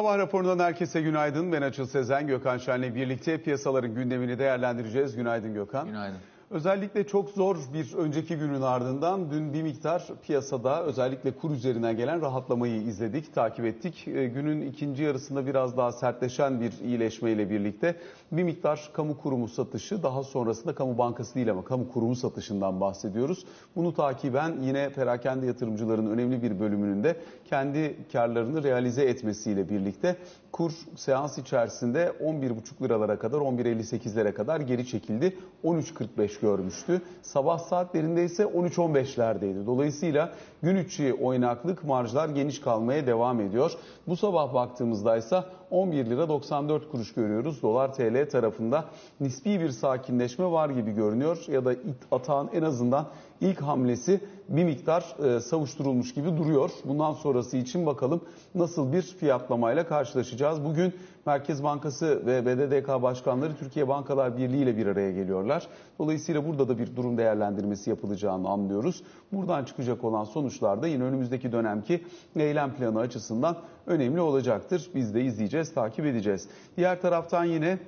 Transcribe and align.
Sabah 0.00 0.18
raporundan 0.18 0.58
herkese 0.58 1.00
günaydın. 1.02 1.52
Ben 1.52 1.62
Açıl 1.62 1.86
Sezen, 1.86 2.26
Gökhan 2.26 2.58
Şen'le 2.58 2.94
birlikte 2.94 3.42
piyasaların 3.42 3.94
gündemini 3.94 4.38
değerlendireceğiz. 4.38 5.16
Günaydın 5.16 5.54
Gökhan. 5.54 5.86
Günaydın. 5.86 6.18
Özellikle 6.50 7.06
çok 7.06 7.30
zor 7.30 7.56
bir 7.74 7.94
önceki 7.94 8.36
günün 8.36 8.62
ardından 8.62 9.30
dün 9.30 9.52
bir 9.54 9.62
miktar 9.62 10.06
piyasada 10.26 10.82
özellikle 10.82 11.30
kur 11.32 11.50
üzerine 11.50 11.92
gelen 11.94 12.20
rahatlamayı 12.20 12.82
izledik, 12.82 13.34
takip 13.34 13.64
ettik. 13.64 14.08
E, 14.08 14.26
Günün 14.26 14.60
ikinci 14.60 15.02
yarısında 15.02 15.46
biraz 15.46 15.76
daha 15.76 15.92
sertleşen 15.92 16.60
bir 16.60 16.72
iyileşmeyle 16.84 17.50
birlikte 17.50 17.96
bir 18.32 18.42
miktar 18.42 18.90
kamu 18.92 19.18
kurumu 19.18 19.48
satışı, 19.48 20.02
daha 20.02 20.22
sonrasında 20.22 20.74
kamu 20.74 20.98
bankası 20.98 21.34
değil 21.34 21.50
ama 21.50 21.64
kamu 21.64 21.92
kurumu 21.92 22.16
satışından 22.16 22.80
bahsediyoruz. 22.80 23.44
Bunu 23.76 23.94
takiben 23.94 24.56
yine 24.62 24.90
perakende 24.92 25.46
yatırımcıların 25.46 26.06
önemli 26.06 26.42
bir 26.42 26.60
bölümünün 26.60 27.04
de 27.04 27.16
kendi 27.50 27.96
karlarını 28.12 28.62
realize 28.62 29.04
etmesiyle 29.04 29.68
birlikte 29.68 30.16
kur 30.52 30.72
seans 30.96 31.38
içerisinde 31.38 32.12
11,5 32.22 32.84
liralara 32.84 33.18
kadar 33.18 33.38
11.58'lere 33.38 34.32
kadar 34.34 34.60
geri 34.60 34.86
çekildi. 34.86 35.36
13.45 35.64 36.40
görmüştü. 36.40 37.02
Sabah 37.22 37.58
saatlerinde 37.58 38.24
ise 38.24 38.42
13.15'lerdeydi. 38.42 39.66
Dolayısıyla 39.66 40.32
gün 40.62 40.76
içi 40.76 41.14
oynaklık 41.14 41.84
marjlar 41.84 42.28
geniş 42.28 42.60
kalmaya 42.60 43.06
devam 43.06 43.40
ediyor. 43.40 43.72
Bu 44.06 44.16
sabah 44.16 44.54
baktığımızda 44.54 45.16
ise 45.16 45.44
11 45.70 46.06
lira 46.06 46.28
94 46.28 46.90
kuruş 46.90 47.14
görüyoruz. 47.14 47.62
Dolar 47.62 47.94
TL 47.94 48.30
tarafında 48.30 48.84
nispi 49.20 49.60
bir 49.60 49.70
sakinleşme 49.70 50.50
var 50.50 50.70
gibi 50.70 50.92
görünüyor 50.92 51.44
ya 51.48 51.64
da 51.64 51.74
atağın 52.10 52.50
en 52.54 52.62
azından 52.62 53.06
ilk 53.40 53.62
hamlesi 53.62 54.20
bir 54.48 54.64
miktar 54.64 55.16
e, 55.24 55.40
savuşturulmuş 55.40 56.14
gibi 56.14 56.36
duruyor. 56.36 56.70
Bundan 56.84 57.12
sonrası 57.12 57.56
için 57.56 57.86
bakalım 57.86 58.20
nasıl 58.54 58.92
bir 58.92 59.02
fiyatlamayla 59.02 59.86
karşılaşacağız. 59.86 60.64
Bugün 60.64 60.94
Merkez 61.26 61.62
Bankası 61.62 62.26
ve 62.26 62.46
BDDK 62.46 63.02
başkanları 63.02 63.56
Türkiye 63.56 63.88
Bankalar 63.88 64.36
Birliği 64.36 64.62
ile 64.62 64.76
bir 64.76 64.86
araya 64.86 65.12
geliyorlar. 65.12 65.68
Dolayısıyla 65.98 66.48
burada 66.48 66.68
da 66.68 66.78
bir 66.78 66.96
durum 66.96 67.18
değerlendirmesi 67.18 67.90
yapılacağını 67.90 68.48
anlıyoruz. 68.48 69.02
Buradan 69.32 69.64
çıkacak 69.64 70.04
olan 70.04 70.24
sonuçlar 70.24 70.82
da 70.82 70.86
yine 70.86 71.04
önümüzdeki 71.04 71.52
dönemki 71.52 72.04
eylem 72.36 72.74
planı 72.74 73.00
açısından 73.00 73.56
önemli 73.86 74.20
olacaktır. 74.20 74.90
Biz 74.94 75.14
de 75.14 75.22
izleyeceğiz, 75.22 75.74
takip 75.74 76.06
edeceğiz. 76.06 76.48
Diğer 76.76 77.00
taraftan 77.00 77.44
yine 77.44 77.78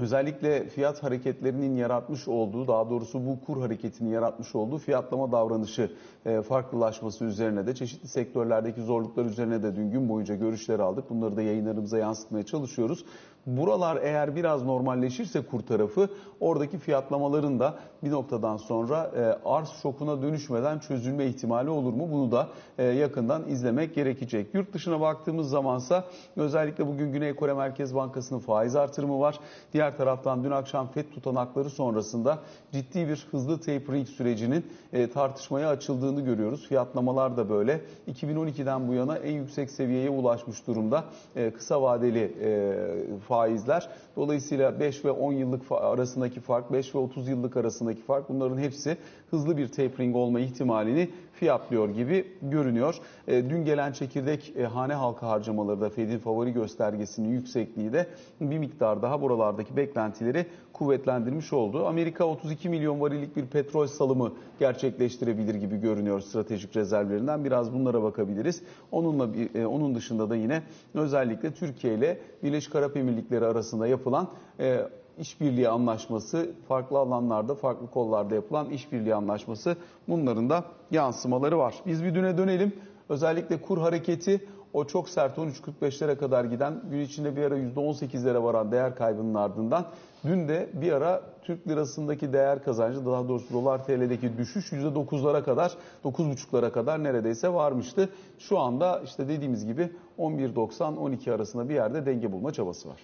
Özellikle 0.00 0.68
fiyat 0.68 1.02
hareketlerinin 1.02 1.76
yaratmış 1.76 2.28
olduğu, 2.28 2.68
daha 2.68 2.90
doğrusu 2.90 3.26
bu 3.26 3.40
kur 3.46 3.60
hareketini 3.60 4.10
yaratmış 4.10 4.54
olduğu 4.54 4.78
fiyatlama 4.78 5.32
davranışı 5.32 5.92
e, 6.26 6.42
farklılaşması 6.42 7.24
üzerine 7.24 7.66
de 7.66 7.74
çeşitli 7.74 8.08
sektörlerdeki 8.08 8.82
zorluklar 8.82 9.24
üzerine 9.24 9.62
de 9.62 9.76
dün 9.76 9.90
gün 9.90 10.08
boyunca 10.08 10.34
görüşler 10.34 10.78
aldık. 10.78 11.10
Bunları 11.10 11.36
da 11.36 11.42
yayınlarımıza 11.42 11.98
yansıtmaya 11.98 12.46
çalışıyoruz. 12.46 13.04
Buralar 13.46 13.98
eğer 14.02 14.36
biraz 14.36 14.62
normalleşirse 14.62 15.40
kur 15.40 15.60
tarafı 15.60 16.08
oradaki 16.40 16.78
fiyatlamaların 16.78 17.60
da 17.60 17.74
bir 18.04 18.10
noktadan 18.10 18.56
sonra 18.56 19.10
e, 19.16 19.48
arz 19.48 19.68
şokuna 19.82 20.22
dönüşmeden 20.22 20.78
çözülme 20.78 21.26
ihtimali 21.26 21.70
olur 21.70 21.92
mu? 21.92 22.08
Bunu 22.12 22.32
da 22.32 22.48
e, 22.78 22.84
yakından 22.84 23.48
izlemek 23.48 23.94
gerekecek. 23.94 24.54
Yurt 24.54 24.72
dışına 24.72 25.00
baktığımız 25.00 25.50
zamansa 25.50 26.04
özellikle 26.36 26.86
bugün 26.86 27.12
Güney 27.12 27.34
Kore 27.34 27.54
Merkez 27.54 27.94
Bankası'nın 27.94 28.40
faiz 28.40 28.76
artırımı 28.76 29.20
var. 29.20 29.40
Diğer 29.72 29.96
taraftan 29.96 30.44
dün 30.44 30.50
akşam 30.50 30.88
FED 30.88 31.04
tutanakları 31.14 31.70
sonrasında 31.70 32.38
ciddi 32.72 33.08
bir 33.08 33.26
hızlı 33.30 33.60
tapering 33.60 34.08
sürecinin 34.08 34.66
e, 34.92 35.10
tartışmaya 35.10 35.68
açıldığını 35.68 36.20
görüyoruz. 36.20 36.68
Fiyatlamalar 36.68 37.36
da 37.36 37.48
böyle. 37.48 37.80
2012'den 38.12 38.88
bu 38.88 38.94
yana 38.94 39.16
en 39.16 39.32
yüksek 39.32 39.70
seviyeye 39.70 40.10
ulaşmış 40.10 40.66
durumda. 40.66 41.04
E, 41.36 41.50
kısa 41.50 41.82
vadeli 41.82 42.34
e, 42.42 43.35
faizler. 43.36 43.88
Dolayısıyla 44.16 44.80
5 44.80 45.04
ve 45.04 45.10
10 45.10 45.32
yıllık 45.32 45.72
arasındaki 45.72 46.40
fark, 46.40 46.72
5 46.72 46.94
ve 46.94 46.98
30 46.98 47.28
yıllık 47.28 47.56
arasındaki 47.56 48.02
fark 48.02 48.28
bunların 48.28 48.58
hepsi 48.58 48.96
hızlı 49.30 49.56
bir 49.56 49.68
tapering 49.68 50.16
olma 50.16 50.40
ihtimalini 50.40 51.10
fiyatlıyor 51.32 51.88
gibi 51.88 52.26
görünüyor. 52.42 52.94
E, 53.28 53.50
dün 53.50 53.64
gelen 53.64 53.92
çekirdek 53.92 54.52
e, 54.56 54.64
hane 54.64 54.94
halka 54.94 55.28
harcamaları 55.28 55.80
da 55.80 55.90
Fed'in 55.90 56.18
favori 56.18 56.52
göstergesinin 56.52 57.28
yüksekliği 57.28 57.92
de 57.92 58.06
bir 58.40 58.58
miktar 58.58 59.02
daha 59.02 59.22
buralardaki 59.22 59.76
beklentileri 59.76 60.46
kuvvetlendirmiş 60.72 61.52
oldu. 61.52 61.86
Amerika 61.86 62.24
32 62.24 62.68
milyon 62.68 63.00
varillik 63.00 63.36
bir 63.36 63.46
petrol 63.46 63.86
salımı 63.86 64.32
gerçekleştirebilir 64.58 65.54
gibi 65.54 65.76
görünüyor 65.76 66.20
stratejik 66.20 66.76
rezervlerinden. 66.76 67.44
Biraz 67.44 67.72
bunlara 67.72 68.02
bakabiliriz. 68.02 68.62
Onunla 68.92 69.28
e, 69.54 69.66
onun 69.66 69.94
dışında 69.94 70.30
da 70.30 70.36
yine 70.36 70.62
özellikle 70.94 71.54
Türkiye 71.54 71.94
ile 71.94 72.20
Birleşik 72.42 72.74
Arap 72.76 72.96
Emirlikleri 72.96 73.25
arasında 73.30 73.86
yapılan 73.86 74.28
e, 74.60 74.88
işbirliği 75.18 75.68
anlaşması, 75.68 76.50
farklı 76.68 76.98
alanlarda, 76.98 77.54
farklı 77.54 77.90
kollarda 77.90 78.34
yapılan 78.34 78.70
işbirliği 78.70 79.14
anlaşması 79.14 79.76
bunların 80.08 80.50
da 80.50 80.64
yansımaları 80.90 81.58
var. 81.58 81.74
Biz 81.86 82.04
bir 82.04 82.14
düne 82.14 82.38
dönelim. 82.38 82.72
Özellikle 83.08 83.60
kur 83.60 83.78
hareketi 83.78 84.48
o 84.76 84.84
çok 84.84 85.08
sert 85.08 85.38
13.45'lere 85.38 86.16
kadar 86.16 86.44
giden 86.44 86.80
gün 86.90 87.00
içinde 87.00 87.36
bir 87.36 87.42
ara 87.42 87.58
%18'lere 87.58 88.42
varan 88.42 88.72
değer 88.72 88.96
kaybının 88.96 89.34
ardından 89.34 89.86
dün 90.24 90.48
de 90.48 90.68
bir 90.72 90.92
ara 90.92 91.22
Türk 91.42 91.68
lirasındaki 91.68 92.32
değer 92.32 92.64
kazancı 92.64 93.06
daha 93.06 93.28
doğrusu 93.28 93.54
dolar 93.54 93.84
TL'deki 93.84 94.38
düşüş 94.38 94.72
%9'lara 94.72 95.44
kadar 95.44 95.72
9.5'lara 96.04 96.72
kadar 96.72 97.04
neredeyse 97.04 97.48
varmıştı. 97.48 98.08
Şu 98.38 98.58
anda 98.58 99.00
işte 99.04 99.28
dediğimiz 99.28 99.66
gibi 99.66 99.90
11.90-12 100.18 101.32
arasında 101.32 101.68
bir 101.68 101.74
yerde 101.74 102.06
denge 102.06 102.32
bulma 102.32 102.52
çabası 102.52 102.88
var. 102.88 103.00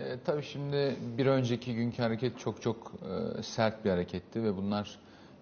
E, 0.00 0.18
tabii 0.24 0.42
şimdi 0.42 0.96
bir 1.18 1.26
önceki 1.26 1.74
günkü 1.74 2.02
hareket 2.02 2.38
çok 2.38 2.62
çok 2.62 2.92
e, 3.38 3.42
sert 3.42 3.84
bir 3.84 3.90
hareketti 3.90 4.42
ve 4.42 4.56
bunlar 4.56 4.98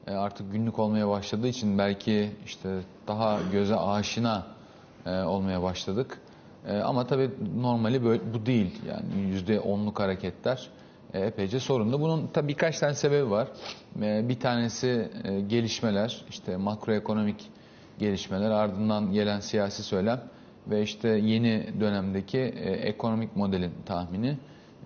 e, 0.06 0.10
artık 0.10 0.52
günlük 0.52 0.78
olmaya 0.78 1.08
başladığı 1.08 1.48
için 1.48 1.78
belki 1.78 2.30
işte 2.46 2.68
daha 3.08 3.38
göze 3.52 3.76
aşina 3.76 4.46
e, 5.06 5.22
olmaya 5.22 5.62
başladık. 5.62 6.18
E, 6.66 6.76
ama 6.78 7.06
tabii 7.06 7.30
normali 7.56 8.04
böyle 8.04 8.34
bu 8.34 8.46
değil 8.46 8.80
yani 8.88 9.28
yüzde 9.30 9.60
onluk 9.60 10.00
hareketler 10.00 10.68
e, 11.14 11.20
epeyce 11.20 11.60
sorunlu. 11.60 12.00
Bunun 12.00 12.26
tabii 12.32 12.48
birkaç 12.48 12.78
tane 12.78 12.94
sebebi 12.94 13.30
var. 13.30 13.48
E, 14.02 14.28
bir 14.28 14.40
tanesi 14.40 15.10
e, 15.24 15.40
gelişmeler 15.40 16.24
işte 16.30 16.56
makroekonomik 16.56 17.50
gelişmeler 17.98 18.50
ardından 18.50 19.12
gelen 19.12 19.40
siyasi 19.40 19.82
söylem 19.82 20.20
ve 20.70 20.82
işte 20.82 21.08
yeni 21.08 21.80
dönemdeki 21.80 22.38
e, 22.38 22.70
ekonomik 22.70 23.36
modelin 23.36 23.72
tahmini. 23.86 24.36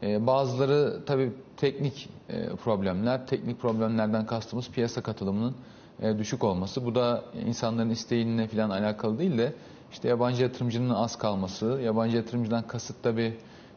E, 0.02 0.26
bazıları 0.26 1.04
tabii 1.06 1.32
teknik 1.56 2.08
e, 2.28 2.48
problemler, 2.48 3.26
teknik 3.26 3.60
problemlerden 3.60 4.26
kastımız 4.26 4.70
piyasa 4.70 5.02
katılımının 5.02 5.54
e, 6.02 6.18
düşük 6.18 6.44
olması. 6.44 6.84
Bu 6.84 6.94
da 6.94 7.24
insanların 7.46 7.90
isteğinle 7.90 8.48
falan 8.48 8.70
alakalı 8.70 9.18
değil 9.18 9.38
de 9.38 9.52
işte 9.92 10.08
yabancı 10.08 10.42
yatırımcının 10.42 10.90
az 10.90 11.18
kalması, 11.18 11.80
yabancı 11.84 12.16
yatırımcıdan 12.16 12.66
kasıt 12.66 13.02
tabii 13.02 13.36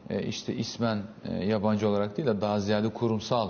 e, 0.10 0.24
işte 0.24 0.56
ismen 0.56 1.04
e, 1.26 1.46
yabancı 1.46 1.90
olarak 1.90 2.18
değil 2.18 2.28
de 2.28 2.42
daha 2.42 2.60
ziyade 2.60 2.90
kurumsal 2.90 3.50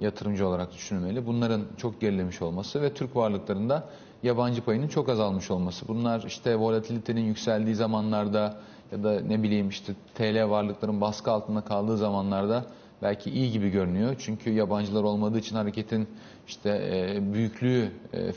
yatırımcı 0.00 0.48
olarak 0.48 0.72
düşünülmeli. 0.72 1.26
Bunların 1.26 1.62
çok 1.76 2.00
gerilemiş 2.00 2.42
olması 2.42 2.82
ve 2.82 2.94
Türk 2.94 3.16
varlıklarında 3.16 3.88
yabancı 4.22 4.62
payının 4.62 4.88
çok 4.88 5.08
azalmış 5.08 5.50
olması. 5.50 5.88
Bunlar 5.88 6.24
işte 6.26 6.56
volatilitenin 6.56 7.24
yükseldiği 7.24 7.74
zamanlarda 7.74 8.56
ya 8.92 9.04
da 9.04 9.20
ne 9.20 9.42
bileyim 9.42 9.68
işte 9.68 9.92
TL 10.14 10.50
varlıkların 10.50 11.00
baskı 11.00 11.30
altında 11.30 11.60
kaldığı 11.60 11.96
zamanlarda 11.96 12.64
belki 13.02 13.30
iyi 13.30 13.52
gibi 13.52 13.70
görünüyor. 13.70 14.16
Çünkü 14.18 14.50
yabancılar 14.50 15.02
olmadığı 15.02 15.38
için 15.38 15.56
hareketin 15.56 16.08
işte 16.48 16.70
e, 16.70 17.32
büyüklüğü 17.32 17.90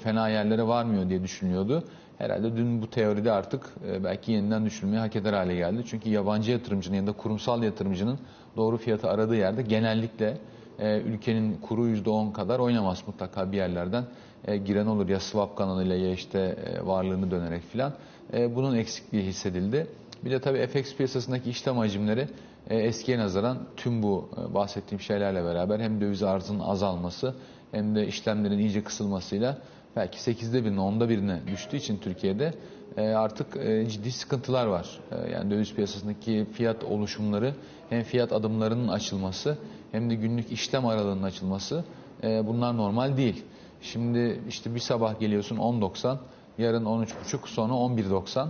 fena 0.03 0.29
yerlere 0.29 0.67
varmıyor 0.67 1.09
diye 1.09 1.23
düşünüyordu. 1.23 1.83
Herhalde 2.19 2.55
dün 2.57 2.81
bu 2.81 2.89
teoride 2.89 3.31
artık 3.31 3.65
e, 3.87 4.03
belki 4.03 4.31
yeniden 4.31 4.65
düşünülmeye 4.65 4.99
hak 4.99 5.15
eder 5.15 5.33
hale 5.33 5.55
geldi. 5.55 5.83
Çünkü 5.85 6.09
yabancı 6.09 6.51
yatırımcının 6.51 6.95
ya 6.97 7.07
da 7.07 7.11
kurumsal 7.11 7.63
yatırımcının 7.63 8.19
doğru 8.57 8.77
fiyatı 8.77 9.09
aradığı 9.09 9.35
yerde 9.35 9.61
genellikle 9.61 10.37
e, 10.79 10.99
ülkenin 10.99 11.57
kuru 11.57 11.87
%10 11.87 12.33
kadar 12.33 12.59
oynamaz 12.59 13.03
mutlaka 13.07 13.51
bir 13.51 13.57
yerlerden 13.57 14.03
e, 14.47 14.57
giren 14.57 14.85
olur 14.85 15.09
ya 15.09 15.19
swap 15.19 15.57
kanalıyla 15.57 15.95
ya 15.95 16.11
işte 16.13 16.57
varlığını 16.83 17.31
dönerek 17.31 17.61
filan. 17.61 17.93
Bunun 18.33 18.75
eksikliği 18.75 19.23
hissedildi. 19.23 19.87
Bir 20.25 20.31
de 20.31 20.41
tabii 20.41 20.67
FX 20.67 20.95
piyasasındaki 20.95 21.49
işlem 21.49 21.77
hacimleri 21.77 22.27
eskiye 22.69 23.17
nazaran 23.17 23.57
tüm 23.77 24.03
bu 24.03 24.29
bahsettiğim 24.53 25.01
şeylerle 25.01 25.43
beraber 25.43 25.79
hem 25.79 26.01
döviz 26.01 26.23
arzının 26.23 26.59
azalması 26.59 27.35
hem 27.71 27.95
de 27.95 28.07
işlemlerin 28.07 28.59
iyice 28.59 28.83
kısılmasıyla 28.83 29.57
belki 29.95 30.17
8'de 30.17 30.65
birine 30.65 30.79
10'da 30.79 31.09
birine 31.09 31.39
düştüğü 31.47 31.77
için 31.77 31.97
Türkiye'de 31.97 32.53
e, 32.97 33.07
artık 33.07 33.57
e, 33.57 33.89
ciddi 33.89 34.11
sıkıntılar 34.11 34.65
var. 34.65 34.99
E, 35.11 35.31
yani 35.31 35.51
döviz 35.51 35.73
piyasasındaki 35.73 36.45
fiyat 36.53 36.83
oluşumları 36.83 37.55
hem 37.89 38.03
fiyat 38.03 38.33
adımlarının 38.33 38.87
açılması 38.87 39.57
hem 39.91 40.09
de 40.09 40.15
günlük 40.15 40.51
işlem 40.51 40.85
aralığının 40.85 41.23
açılması 41.23 41.83
bunlar 42.23 42.77
normal 42.77 43.17
değil. 43.17 43.45
Şimdi 43.81 44.41
işte 44.49 44.75
bir 44.75 44.79
sabah 44.79 45.19
geliyorsun 45.19 45.57
10.90, 45.57 46.17
yarın 46.57 46.85
13.5, 46.85 47.47
sonra 47.47 47.73
11.90. 47.73 48.47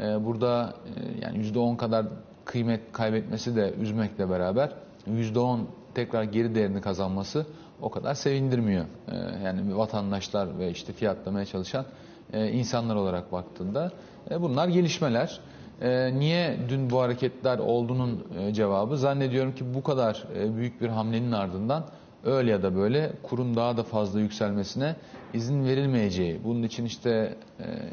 Ee, 0.00 0.24
burada 0.24 0.74
yani 1.22 1.38
%10 1.38 1.76
kadar 1.76 2.06
kıymet 2.44 2.92
kaybetmesi 2.92 3.56
de 3.56 3.74
üzmekle 3.80 4.30
beraber 4.30 4.72
%10 5.10 5.60
tekrar 5.94 6.22
geri 6.22 6.54
değerini 6.54 6.80
kazanması 6.80 7.46
o 7.80 7.90
kadar 7.90 8.14
sevindirmiyor. 8.14 8.84
E, 9.08 9.44
yani 9.44 9.76
vatandaşlar 9.76 10.58
ve 10.58 10.70
işte 10.70 10.92
fiyatlamaya 10.92 11.46
çalışan 11.46 11.84
e, 12.32 12.48
insanlar 12.48 12.96
olarak 12.96 13.32
baktığında 13.32 13.92
e, 14.30 14.40
bunlar 14.40 14.68
gelişmeler. 14.68 15.40
E, 15.80 16.14
niye 16.14 16.58
dün 16.68 16.90
bu 16.90 17.00
hareketler 17.00 17.58
olduğunun 17.58 18.26
cevabı 18.52 18.98
zannediyorum 18.98 19.54
ki 19.54 19.74
bu 19.74 19.82
kadar 19.82 20.24
büyük 20.56 20.80
bir 20.80 20.88
hamlenin 20.88 21.32
ardından 21.32 21.84
öyle 22.24 22.50
ya 22.50 22.62
da 22.62 22.76
böyle 22.76 23.12
kurun 23.22 23.56
daha 23.56 23.76
da 23.76 23.82
fazla 23.82 24.20
yükselmesine 24.20 24.96
izin 25.34 25.64
verilmeyeceği. 25.64 26.40
Bunun 26.44 26.62
için 26.62 26.84
işte 26.84 27.34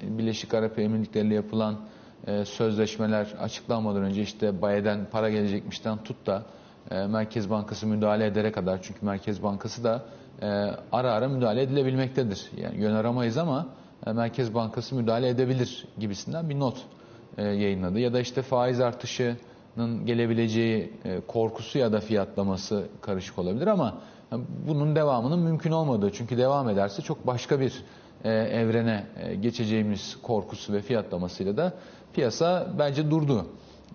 Birleşik 0.02 0.54
Arap 0.54 0.80
Emirlikleri'yle 0.80 1.36
yapılan 1.36 1.80
e, 2.28 2.46
sözleşmeler 2.46 3.28
açıklanmadan 3.40 4.04
önce 4.04 4.22
işte 4.22 4.62
bayeden 4.62 5.08
para 5.12 5.30
gelecekmişten 5.30 5.98
tut 6.04 6.26
da 6.26 6.44
e, 6.92 7.08
Merkez 7.08 7.50
Bankası 7.50 7.88
müdahale 7.88 8.26
edere 8.26 8.52
kadar 8.52 8.80
çünkü 8.82 9.06
Merkez 9.06 9.44
Bankası 9.44 9.84
da 9.84 10.04
e, 10.42 10.46
ara 10.92 11.12
ara 11.14 11.28
müdahale 11.28 11.62
edilebilmektedir. 11.62 12.50
Yani 12.58 12.78
yön 12.82 12.94
aramayız 12.94 13.38
ama 13.38 13.68
e, 14.08 14.12
Merkez 14.12 14.54
Bankası 14.54 14.96
müdahale 14.96 15.30
edebilir 15.30 15.86
gibisinden 16.00 16.50
bir 16.50 16.60
not 16.60 16.78
yayınladı. 17.38 18.00
Ya 18.00 18.14
da 18.14 18.20
işte 18.20 18.42
faiz 18.42 18.80
artışının 18.80 20.06
gelebileceği 20.06 20.94
korkusu 21.28 21.80
ya 21.80 21.94
da 21.94 22.00
fiyatlaması 22.00 22.88
karışık 23.02 23.40
olabilir 23.40 23.68
ama 23.68 23.98
bunun 24.68 24.96
devamının 24.96 25.40
mümkün 25.40 25.72
olmadığı. 25.72 26.12
Çünkü 26.12 26.38
devam 26.38 26.70
ederse 26.70 27.02
çok 27.02 27.28
başka 27.28 27.60
bir 27.60 27.84
evrene 28.26 29.06
geçeceğimiz 29.42 30.18
korkusu 30.24 30.74
ve 30.74 30.82
fiyatlamasıyla 30.82 31.58
da 31.58 31.74
piyasa 32.14 32.68
bence 32.80 33.12
durdu. 33.12 33.46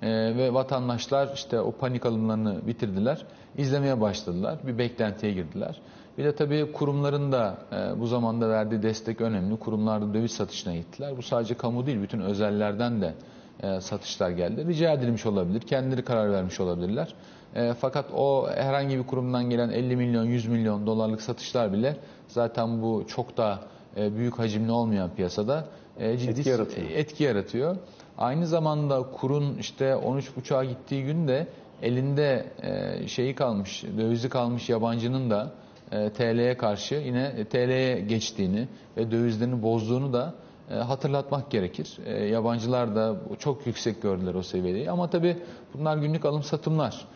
E, 0.04 0.36
ve 0.36 0.54
vatandaşlar 0.54 1.28
işte 1.34 1.60
o 1.60 1.72
panik 1.72 2.06
alımlarını 2.06 2.66
bitirdiler. 2.66 3.24
izlemeye 3.58 4.00
başladılar. 4.00 4.58
Bir 4.66 4.78
beklentiye 4.78 5.32
girdiler. 5.32 5.80
Bir 6.18 6.24
de 6.24 6.34
tabii 6.34 6.72
kurumların 6.72 7.32
da 7.32 7.58
e, 7.72 8.00
bu 8.00 8.06
zamanda 8.06 8.48
verdiği 8.48 8.82
destek 8.82 9.20
önemli. 9.20 9.56
Kurumlar 9.58 10.02
da 10.02 10.14
döviz 10.14 10.30
satışına 10.32 10.74
gittiler. 10.74 11.16
Bu 11.16 11.22
sadece 11.22 11.54
kamu 11.54 11.86
değil, 11.86 12.02
bütün 12.02 12.20
özellerden 12.20 13.00
de 13.00 13.14
e, 13.62 13.80
satışlar 13.80 14.30
geldi. 14.30 14.66
Rica 14.66 14.92
edilmiş 14.92 15.26
olabilir, 15.26 15.60
kendileri 15.60 16.04
karar 16.04 16.32
vermiş 16.32 16.60
olabilirler. 16.60 17.14
E, 17.54 17.74
fakat 17.80 18.04
o 18.16 18.48
herhangi 18.54 18.98
bir 18.98 19.06
kurumdan 19.06 19.50
gelen 19.50 19.70
50 19.70 19.96
milyon, 19.96 20.24
100 20.24 20.46
milyon 20.46 20.86
dolarlık 20.86 21.22
satışlar 21.22 21.72
bile 21.72 21.96
zaten 22.28 22.82
bu 22.82 23.04
çok 23.08 23.36
da 23.36 23.58
e, 23.96 24.16
büyük 24.16 24.38
hacimli 24.38 24.70
olmayan 24.72 25.10
piyasada 25.10 25.64
e, 25.98 26.18
ciddi 26.18 26.30
Etki 26.30 26.48
yaratıyor. 26.48 26.90
etki 26.90 27.24
yaratıyor. 27.24 27.76
Aynı 28.18 28.46
zamanda 28.46 29.02
kurun 29.02 29.58
işte 29.58 29.84
13.5'a 29.84 30.64
gittiği 30.64 31.04
günde 31.04 31.46
elinde 31.82 32.46
e, 32.62 33.08
şeyi 33.08 33.34
kalmış, 33.34 33.84
dövizi 33.98 34.28
kalmış 34.28 34.68
yabancının 34.68 35.30
da 35.30 35.52
e, 35.92 36.10
TL'ye 36.10 36.56
karşı 36.56 36.94
yine 36.94 37.44
TL'ye 37.44 38.00
geçtiğini 38.00 38.68
ve 38.96 39.10
dövizlerini 39.10 39.62
bozduğunu 39.62 40.12
da 40.12 40.34
e, 40.70 40.74
hatırlatmak 40.74 41.50
gerekir. 41.50 41.98
Yabancılar 42.30 42.96
da 42.96 43.16
çok 43.38 43.66
yüksek 43.66 44.02
gördüler 44.02 44.34
o 44.34 44.42
seviyeyi 44.42 44.90
ama 44.90 45.10
tabii 45.10 45.36
bunlar 45.74 45.96
günlük 45.96 46.24
alım 46.24 46.42
satımlar. 46.42 47.06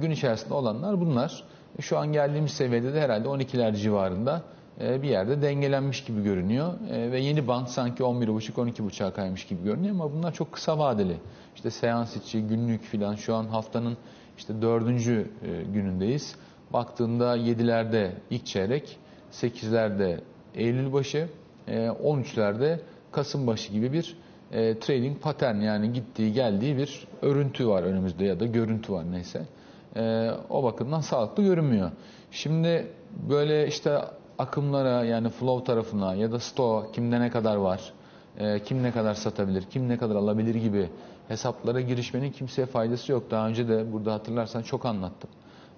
Gün 0.00 0.10
içerisinde 0.10 0.54
olanlar 0.54 1.00
bunlar. 1.00 1.44
Şu 1.80 1.98
an 1.98 2.12
geldiğimiz 2.12 2.52
seviyede 2.52 2.94
de 2.94 3.00
herhalde 3.00 3.28
12'ler 3.28 3.76
civarında 3.76 4.42
bir 4.80 5.08
yerde 5.08 5.42
dengelenmiş 5.42 6.04
gibi 6.04 6.22
görünüyor. 6.22 6.72
E, 6.90 7.12
Ve 7.12 7.20
yeni 7.20 7.48
band 7.48 7.66
sanki 7.66 8.02
11.5-12.5'a 8.02 9.10
kaymış 9.12 9.44
gibi 9.46 9.64
görünüyor 9.64 9.94
ama 9.94 10.12
bunlar 10.12 10.34
çok 10.34 10.52
kısa 10.52 10.78
vadeli. 10.78 11.16
İşte 11.56 11.70
seans 11.70 12.16
içi, 12.16 12.42
günlük 12.42 12.82
filan 12.82 13.14
şu 13.14 13.34
an 13.34 13.44
haftanın 13.44 13.96
işte 14.38 14.62
dördüncü 14.62 15.30
e, 15.42 15.72
günündeyiz. 15.72 16.34
Baktığında 16.72 17.36
7'lerde 17.36 18.10
ilk 18.30 18.46
çeyrek, 18.46 18.96
8'lerde 19.32 20.20
Eylül 20.54 20.92
başı, 20.92 21.28
e, 21.68 21.86
13'lerde 21.86 22.78
Kasım 23.12 23.46
başı 23.46 23.72
gibi 23.72 23.92
bir 23.92 24.16
e, 24.52 24.78
trading 24.78 25.20
pattern 25.20 25.60
yani 25.60 25.92
gittiği 25.92 26.32
geldiği 26.32 26.76
bir 26.76 27.06
örüntü 27.22 27.68
var 27.68 27.82
önümüzde 27.82 28.24
ya 28.24 28.40
da 28.40 28.46
görüntü 28.46 28.92
var 28.92 29.12
neyse. 29.12 29.42
E, 29.96 30.30
o 30.50 30.62
bakımdan 30.62 31.00
sağlıklı 31.00 31.42
görünmüyor. 31.42 31.90
Şimdi 32.30 32.86
böyle 33.28 33.66
işte 33.66 33.98
akımlara 34.38 35.04
yani 35.04 35.28
flow 35.28 35.64
tarafına 35.64 36.14
ya 36.14 36.32
da 36.32 36.38
stoğa 36.38 36.92
kimde 36.92 37.20
ne 37.20 37.30
kadar 37.30 37.56
var, 37.56 37.92
e, 38.38 38.62
kim 38.62 38.82
ne 38.82 38.92
kadar 38.92 39.14
satabilir, 39.14 39.62
kim 39.62 39.88
ne 39.88 39.98
kadar 39.98 40.16
alabilir 40.16 40.54
gibi 40.54 40.90
hesaplara 41.28 41.80
girişmenin 41.80 42.32
kimseye 42.32 42.66
faydası 42.66 43.12
yok. 43.12 43.30
Daha 43.30 43.48
önce 43.48 43.68
de 43.68 43.92
burada 43.92 44.12
hatırlarsan 44.14 44.62
çok 44.62 44.86
anlattım. 44.86 45.30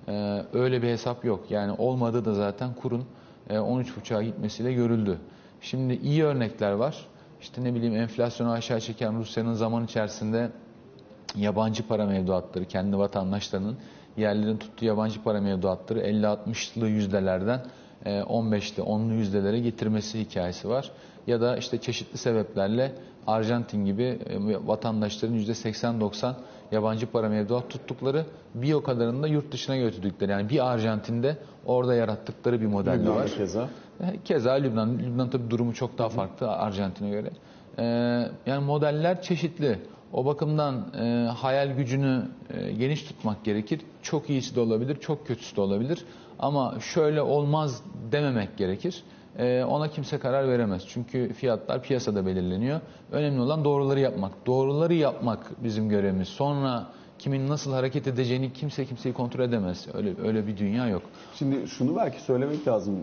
E, 0.08 0.42
öyle 0.52 0.82
bir 0.82 0.88
hesap 0.88 1.24
yok. 1.24 1.50
Yani 1.50 1.72
olmadı 1.78 2.24
da 2.24 2.34
zaten 2.34 2.74
kurun 2.74 3.04
e, 3.50 3.54
13.5'a 3.54 4.22
gitmesiyle 4.22 4.72
görüldü. 4.72 5.18
Şimdi 5.60 5.94
iyi 5.94 6.24
örnekler 6.24 6.72
var. 6.72 7.06
İşte 7.40 7.64
ne 7.64 7.74
bileyim 7.74 7.96
enflasyonu 7.96 8.50
aşağı 8.50 8.80
çeken 8.80 9.18
Rusya'nın 9.18 9.54
zaman 9.54 9.84
içerisinde 9.84 10.50
yabancı 11.36 11.88
para 11.88 12.06
mevduatları, 12.06 12.64
kendi 12.64 12.98
vatandaşlarının 12.98 13.76
yerlerin 14.16 14.56
tuttuğu 14.56 14.84
yabancı 14.84 15.22
para 15.22 15.40
mevduatları 15.40 16.00
50-60'lı 16.00 16.88
yüzdelerden 16.88 17.60
e, 18.04 18.10
15'li 18.20 18.82
10'lu 18.82 19.14
yüzdelere 19.14 19.60
getirmesi 19.60 20.20
hikayesi 20.20 20.68
var. 20.68 20.90
Ya 21.26 21.40
da 21.40 21.56
işte 21.56 21.78
çeşitli 21.78 22.18
sebeplerle 22.18 22.92
Arjantin 23.26 23.84
gibi 23.84 24.02
e, 24.02 24.66
vatandaşların 24.66 25.38
%80-90 25.38 26.32
yabancı 26.72 27.06
para 27.06 27.28
mevduat 27.28 27.70
tuttukları 27.70 28.24
bir 28.54 28.72
o 28.72 28.82
kadarını 28.82 29.22
da 29.22 29.26
yurt 29.26 29.52
dışına 29.52 29.76
götürdükleri. 29.76 30.30
Yani 30.30 30.48
bir 30.48 30.72
Arjantin'de 30.72 31.36
orada 31.66 31.94
yarattıkları 31.94 32.60
bir 32.60 32.66
model 32.66 32.92
de 32.92 32.98
Lübnan'da 32.98 33.16
var. 33.16 33.30
keza. 33.36 33.68
Keza 34.24 34.52
Lübnan. 34.52 34.98
Lübnan 34.98 35.30
tabii 35.30 35.50
durumu 35.50 35.74
çok 35.74 35.98
daha 35.98 36.08
farklı 36.08 36.50
Arjantin'e 36.50 37.10
göre. 37.10 37.30
Ee, 37.78 37.82
yani 38.46 38.64
modeller 38.64 39.22
çeşitli. 39.22 39.78
O 40.12 40.24
bakımdan 40.26 40.94
e, 41.00 41.28
hayal 41.28 41.76
gücünü 41.76 42.22
e, 42.50 42.72
geniş 42.72 43.02
tutmak 43.02 43.44
gerekir. 43.44 43.80
Çok 44.02 44.30
iyisi 44.30 44.54
de 44.54 44.60
olabilir, 44.60 44.96
çok 45.00 45.26
kötüsü 45.26 45.56
de 45.56 45.60
olabilir. 45.60 46.04
Ama 46.40 46.74
şöyle 46.80 47.22
olmaz 47.22 47.82
dememek 48.12 48.56
gerekir. 48.56 49.02
E, 49.38 49.64
ona 49.64 49.88
kimse 49.88 50.18
karar 50.18 50.48
veremez. 50.48 50.82
Çünkü 50.88 51.32
fiyatlar 51.32 51.82
piyasada 51.82 52.26
belirleniyor. 52.26 52.80
Önemli 53.12 53.40
olan 53.40 53.64
doğruları 53.64 54.00
yapmak. 54.00 54.46
Doğruları 54.46 54.94
yapmak 54.94 55.64
bizim 55.64 55.88
görevimiz. 55.88 56.28
Sonra 56.28 56.86
kimin 57.20 57.48
nasıl 57.48 57.72
hareket 57.72 58.06
edeceğini 58.06 58.52
kimse 58.52 58.84
kimseyi 58.84 59.12
kontrol 59.14 59.44
edemez. 59.44 59.86
Öyle 59.94 60.14
öyle 60.24 60.46
bir 60.46 60.56
dünya 60.56 60.88
yok. 60.88 61.02
Şimdi 61.34 61.68
şunu 61.68 61.96
belki 61.96 62.20
söylemek 62.22 62.68
lazım. 62.68 62.94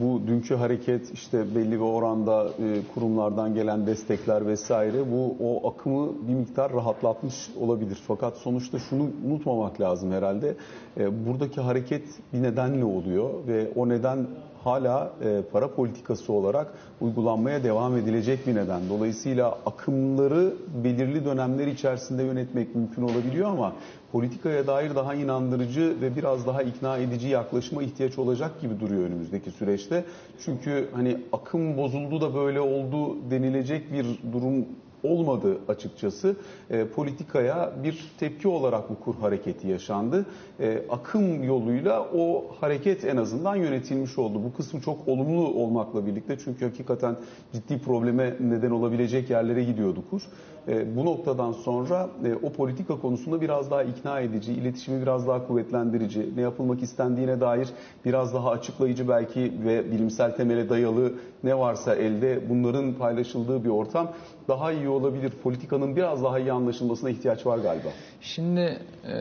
Bu 0.00 0.20
dünkü 0.26 0.54
hareket 0.54 1.12
işte 1.14 1.54
belli 1.54 1.72
bir 1.72 1.78
oranda 1.78 2.44
e, 2.48 2.80
kurumlardan 2.94 3.54
gelen 3.54 3.86
destekler 3.86 4.46
vesaire 4.46 5.12
bu 5.12 5.36
o 5.40 5.70
akımı 5.70 6.28
bir 6.28 6.34
miktar 6.34 6.72
rahatlatmış 6.72 7.34
olabilir. 7.60 7.98
Fakat 8.06 8.36
sonuçta 8.36 8.78
şunu 8.78 9.10
unutmamak 9.26 9.80
lazım 9.80 10.12
herhalde. 10.12 10.56
E, 10.98 11.26
Buradaki 11.26 11.60
hareket 11.60 12.04
bir 12.32 12.42
nedenle 12.42 12.84
oluyor 12.84 13.30
ve 13.46 13.68
o 13.76 13.88
neden 13.88 14.26
hala 14.64 15.12
e, 15.24 15.42
para 15.52 15.74
politikası 15.74 16.32
olarak 16.32 16.66
uygulanmaya 17.00 17.64
devam 17.64 17.96
edilecek 17.96 18.46
bir 18.46 18.54
neden. 18.54 18.80
Dolayısıyla 18.88 19.58
akımları 19.66 20.54
belirli 20.84 21.24
dönemler 21.24 21.66
içerisinde 21.66 22.22
yönetmek 22.22 22.74
mümkün 22.74 23.02
olabiliyor 23.02 23.48
ama 23.48 23.72
politikaya 24.12 24.66
dair 24.66 24.94
daha 24.94 25.14
inandırıcı 25.14 25.96
ve 26.00 26.16
biraz 26.16 26.46
daha 26.46 26.62
ikna 26.62 26.96
edici 26.96 27.28
yaklaşıma 27.28 27.82
ihtiyaç 27.82 28.18
olacak 28.18 28.60
gibi 28.60 28.80
duruyor 28.80 29.04
önümüzdeki 29.04 29.50
süreçte. 29.50 30.04
Çünkü 30.44 30.88
hani 30.94 31.18
akım 31.32 31.76
bozuldu 31.76 32.20
da 32.20 32.34
böyle 32.34 32.60
oldu 32.60 33.16
denilecek 33.30 33.92
bir 33.92 34.06
durum 34.32 34.66
olmadı 35.02 35.58
açıkçası. 35.68 36.36
E, 36.70 36.84
politikaya 36.84 37.72
bir 37.84 38.12
tepki 38.18 38.48
olarak 38.48 38.90
bu 38.90 39.00
kur 39.00 39.14
hareketi 39.14 39.68
yaşandı. 39.68 40.26
E, 40.60 40.82
akım 40.90 41.44
yoluyla 41.44 42.08
o 42.14 42.44
hareket 42.60 43.04
en 43.04 43.16
azından 43.16 43.56
yönetilmiş 43.56 44.18
oldu. 44.18 44.40
Bu 44.44 44.56
kısmı 44.56 44.80
çok 44.80 45.08
olumlu 45.08 45.46
olmakla 45.46 46.06
birlikte 46.06 46.38
çünkü 46.44 46.64
hakikaten 46.64 47.16
ciddi 47.52 47.78
probleme 47.78 48.34
neden 48.40 48.70
olabilecek 48.70 49.30
yerlere 49.30 49.64
gidiyordu 49.64 50.04
kur. 50.10 50.22
E, 50.70 50.96
bu 50.96 51.04
noktadan 51.04 51.52
sonra 51.52 52.10
e, 52.24 52.34
o 52.34 52.52
politika 52.52 53.00
konusunda 53.00 53.40
biraz 53.40 53.70
daha 53.70 53.82
ikna 53.82 54.20
edici, 54.20 54.52
iletişimi 54.52 55.02
biraz 55.02 55.26
daha 55.28 55.46
kuvvetlendirici, 55.46 56.30
ne 56.36 56.40
yapılmak 56.40 56.82
istendiğine 56.82 57.40
dair 57.40 57.68
biraz 58.04 58.34
daha 58.34 58.50
açıklayıcı 58.50 59.08
belki 59.08 59.52
ve 59.64 59.92
bilimsel 59.92 60.36
temele 60.36 60.68
dayalı 60.68 61.12
ne 61.44 61.58
varsa 61.58 61.94
elde 61.94 62.48
bunların 62.48 62.94
paylaşıldığı 62.94 63.64
bir 63.64 63.68
ortam 63.68 64.12
daha 64.48 64.72
iyi 64.72 64.88
olabilir. 64.88 65.30
Politikanın 65.42 65.96
biraz 65.96 66.24
daha 66.24 66.38
iyi 66.38 66.52
anlaşılmasına 66.52 67.10
ihtiyaç 67.10 67.46
var 67.46 67.58
galiba. 67.58 67.88
Şimdi 68.20 68.60
e, 68.60 69.16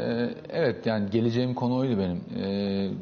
evet 0.50 0.86
yani 0.86 1.10
geleceğim 1.10 1.54
konu 1.54 1.78
oydu 1.78 1.98
benim. 1.98 2.20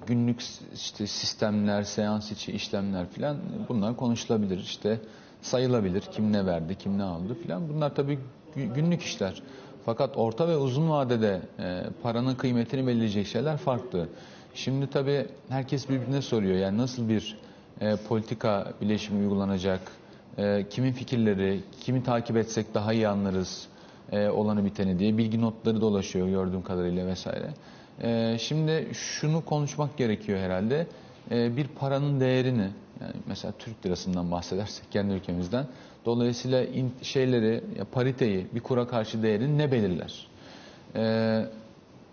Günlük 0.08 0.42
işte 0.74 1.08
sistemler, 1.08 1.84
seans 1.84 2.32
içi 2.32 2.52
işlemler 2.52 3.08
filan 3.10 3.38
bunlar 3.70 3.96
konuşulabilir. 3.96 4.58
İşte 4.58 5.00
sayılabilir. 5.42 6.02
Kim 6.02 6.34
ne 6.34 6.46
verdi, 6.46 6.76
kim 6.76 6.98
ne 6.98 7.04
aldı 7.04 7.34
filan. 7.44 7.70
Bunlar 7.70 7.96
tabii 7.96 8.20
günlük 8.58 9.02
işler. 9.02 9.42
Fakat 9.86 10.18
orta 10.18 10.48
ve 10.48 10.58
uzun 10.58 10.90
vadede 10.90 11.42
e, 11.60 11.84
paranın 12.04 12.36
kıymetini 12.36 12.88
belirleyecek 12.88 13.28
şeyler 13.28 13.58
farklı. 13.58 14.08
Şimdi 14.54 14.90
tabii 14.90 15.26
herkes 15.50 15.90
birbirine 15.90 16.22
soruyor 16.22 16.56
yani 16.56 16.78
nasıl 16.78 17.10
bir 17.10 17.38
e, 17.82 17.96
politika 17.96 18.74
bileşimi 18.82 19.24
uygulanacak, 19.24 19.82
e, 20.38 20.66
kimin 20.70 20.92
fikirleri, 20.92 21.60
kimi 21.82 22.04
takip 22.04 22.38
etsek 22.38 22.74
daha 22.74 22.94
iyi 22.94 23.08
anlarız 23.08 23.68
e, 24.12 24.30
olanı 24.30 24.66
biteni 24.66 25.00
diye 25.00 25.18
bilgi 25.18 25.42
notları 25.42 25.82
dolaşıyor 25.82 26.28
gördüğüm 26.28 26.62
kadarıyla 26.62 27.08
vesaire. 27.08 27.50
E, 28.04 28.38
şimdi 28.40 28.88
şunu 28.94 29.46
konuşmak 29.46 29.98
gerekiyor 29.98 30.40
herhalde. 30.40 30.88
E, 31.32 31.58
bir 31.58 31.68
paranın 31.68 32.20
değerini, 32.20 32.70
yani 33.02 33.14
mesela 33.28 33.54
Türk 33.60 33.86
lirasından 33.86 34.32
bahsedersek 34.32 34.92
kendi 34.92 35.14
ülkemizden, 35.14 35.66
dolayısıyla 36.06 36.64
in, 36.64 36.94
şeyleri, 37.02 37.64
ya 37.78 37.86
pariteyi, 37.86 38.48
bir 38.56 38.60
kura 38.60 38.88
karşı 38.88 39.24
değerini 39.24 39.58
ne 39.58 39.72
belirler? 39.72 40.28
E, 40.96 41.46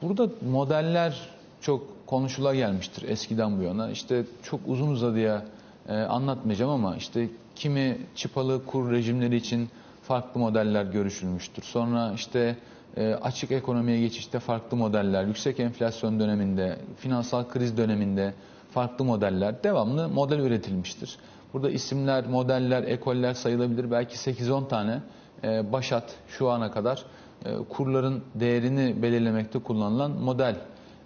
burada 0.03 0.29
modeller 0.51 1.29
çok 1.61 2.07
konuşula 2.07 2.55
gelmiştir 2.55 3.09
eskiden 3.09 3.59
bu 3.59 3.63
yana. 3.63 3.91
İşte 3.91 4.25
çok 4.43 4.61
uzun 4.67 4.89
uzadıya 4.89 5.45
e, 5.89 5.93
anlatmayacağım 5.95 6.71
ama 6.71 6.97
işte 6.97 7.29
kimi 7.55 7.99
çıpalı 8.15 8.67
kur 8.67 8.91
rejimleri 8.91 9.37
için 9.37 9.69
farklı 10.03 10.41
modeller 10.41 10.85
görüşülmüştür. 10.85 11.63
Sonra 11.63 12.13
işte 12.15 12.57
e, 12.97 13.15
açık 13.15 13.51
ekonomiye 13.51 14.01
geçişte 14.01 14.39
farklı 14.39 14.77
modeller, 14.77 15.25
yüksek 15.25 15.61
enflasyon 15.61 16.21
döneminde, 16.21 16.79
finansal 16.99 17.49
kriz 17.49 17.77
döneminde 17.77 18.35
farklı 18.75 19.05
modeller, 19.05 19.65
devamlı 19.65 20.09
model 20.09 20.39
üretilmiştir. 20.39 21.19
Burada 21.53 21.71
isimler, 21.71 22.27
modeller, 22.27 22.83
ekoller 22.83 23.35
sayılabilir. 23.35 23.91
Belki 23.91 24.17
8-10 24.17 24.69
tane 24.69 25.01
e, 25.45 25.73
başat 25.73 26.15
şu 26.29 26.51
ana 26.51 26.71
kadar 26.71 27.05
e, 27.45 27.57
kurların 27.57 28.25
değerini 28.35 29.03
belirlemekte 29.03 29.59
kullanılan 29.59 30.11
model 30.11 30.57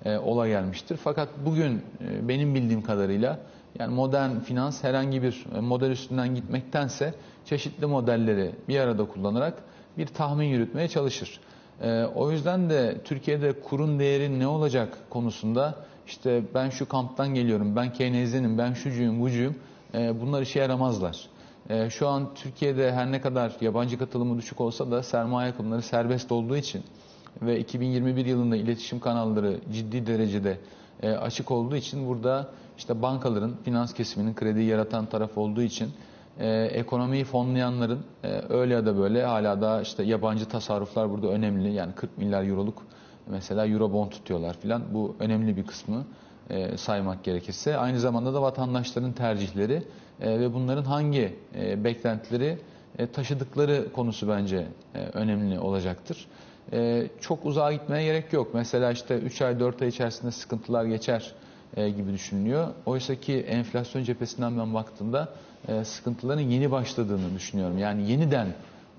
e, 0.05 0.19
ola 0.19 0.49
gelmiştir. 0.49 0.97
Fakat 0.97 1.29
bugün 1.47 1.83
benim 2.23 2.55
bildiğim 2.55 2.83
kadarıyla 2.83 3.39
yani 3.79 3.95
modern 3.95 4.39
finans 4.39 4.85
herhangi 4.85 5.23
bir 5.23 5.47
model 5.61 5.91
üstünden 5.91 6.35
gitmektense 6.35 7.15
çeşitli 7.45 7.87
modelleri 7.87 8.53
bir 8.69 8.81
arada 8.81 9.05
kullanarak 9.05 9.55
bir 9.99 10.07
tahmin 10.07 10.47
yürütmeye 10.47 10.89
çalışır. 10.89 11.41
O 12.15 12.31
yüzden 12.31 12.71
de 12.71 12.97
Türkiye'de 13.05 13.61
kurun 13.61 13.99
değeri 13.99 14.39
ne 14.39 14.47
olacak 14.47 14.99
konusunda 15.11 15.75
işte 16.09 16.43
ben 16.55 16.71
şu 16.71 16.89
kamptan 16.89 17.35
geliyorum, 17.35 17.77
ben 17.77 17.93
Keynesyenim, 17.93 18.59
ben 18.59 18.73
şucuyum, 18.73 19.21
bucuyum 19.21 19.55
e, 19.95 20.21
bunlar 20.21 20.43
işe 20.43 20.59
yaramazlar. 20.61 21.29
E, 21.71 21.91
şu 21.91 22.09
an 22.09 22.35
Türkiye'de 22.35 22.93
her 22.93 23.13
ne 23.13 23.21
kadar 23.21 23.53
yabancı 23.61 23.99
katılımı 23.99 24.39
düşük 24.39 24.61
olsa 24.61 24.91
da 24.91 25.03
sermaye 25.03 25.53
akımları 25.53 25.83
serbest 25.83 26.33
olduğu 26.33 26.57
için 26.57 26.83
ve 27.43 27.59
2021 27.61 28.27
yılında 28.27 28.57
iletişim 28.57 29.01
kanalları 29.01 29.61
ciddi 29.73 30.07
derecede 30.07 30.59
e, 31.03 31.11
açık 31.11 31.51
olduğu 31.51 31.77
için 31.77 32.09
burada 32.09 32.49
işte 32.79 33.03
bankaların 33.03 33.53
finans 33.65 33.95
kesiminin 33.95 34.35
krediyi 34.35 34.67
yaratan 34.67 35.07
taraf 35.07 35.39
olduğu 35.39 35.63
için 35.63 35.91
e, 36.39 36.63
ekonomiyi 36.63 37.25
fonlayanların 37.25 38.01
e, 38.25 38.43
öyle 38.49 38.75
ya 38.75 38.87
da 38.87 38.99
böyle 38.99 39.25
hala 39.25 39.61
da 39.61 39.83
işte 39.83 40.03
yabancı 40.03 40.49
tasarruflar 40.49 41.11
burada 41.11 41.29
önemli. 41.29 41.73
Yani 41.73 41.93
40 41.93 42.19
milyar 42.19 42.45
euroluk 42.45 42.83
mesela 43.31 43.67
eurobond 43.67 44.11
tutuyorlar 44.11 44.57
filan. 44.57 44.83
Bu 44.95 45.17
önemli 45.21 45.57
bir 45.57 45.67
kısmı 45.67 46.05
e, 46.51 46.77
saymak 46.77 47.25
gerekirse. 47.25 47.77
Aynı 47.77 48.01
zamanda 48.01 48.35
da 48.35 48.43
vatandaşların 48.43 49.13
tercihleri 49.13 49.83
e, 50.21 50.41
ve 50.41 50.55
bunların 50.55 50.85
hangi 50.85 51.37
e, 51.55 51.85
beklentileri 51.85 52.59
e, 52.99 53.07
taşıdıkları 53.07 53.93
konusu 53.93 54.29
bence 54.29 54.67
e, 54.95 54.99
önemli 54.99 55.59
olacaktır. 55.59 56.27
E, 56.73 57.07
çok 57.21 57.47
uzağa 57.47 57.73
gitmeye 57.73 58.05
gerek 58.05 58.33
yok. 58.33 58.55
Mesela 58.55 58.91
işte 58.91 59.19
3 59.19 59.43
ay 59.43 59.61
4 59.61 59.83
ay 59.83 59.89
içerisinde 59.89 60.31
sıkıntılar 60.31 60.85
geçer 60.85 61.33
e, 61.77 61.91
gibi 61.91 62.13
düşünülüyor. 62.13 62.69
Oysa 62.87 63.15
ki 63.15 63.35
enflasyon 63.35 64.03
cephesinden 64.05 64.59
ben 64.59 64.75
baktığımda 64.75 65.29
e, 65.69 65.85
sıkıntıların 65.85 66.41
yeni 66.41 66.71
başladığını 66.71 67.35
düşünüyorum. 67.35 67.79
Yani 67.79 68.11
yeniden 68.11 68.49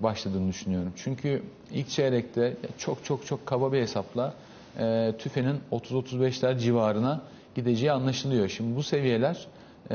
başladığını 0.02 0.48
düşünüyorum. 0.48 0.92
Çünkü 0.96 1.42
ilk 1.70 1.88
çeyrekte 1.88 2.56
çok 2.78 3.04
çok 3.04 3.26
çok 3.26 3.46
kaba 3.46 3.72
bir 3.72 3.80
hesapla 3.80 4.34
e, 4.78 5.12
tüfenin 5.18 5.60
30-35'ler 5.72 6.58
civarına 6.58 7.20
gideceği 7.54 7.92
anlaşılıyor. 7.92 8.48
Şimdi 8.48 8.76
bu 8.76 8.82
seviyeler 8.82 9.46
e, 9.90 9.94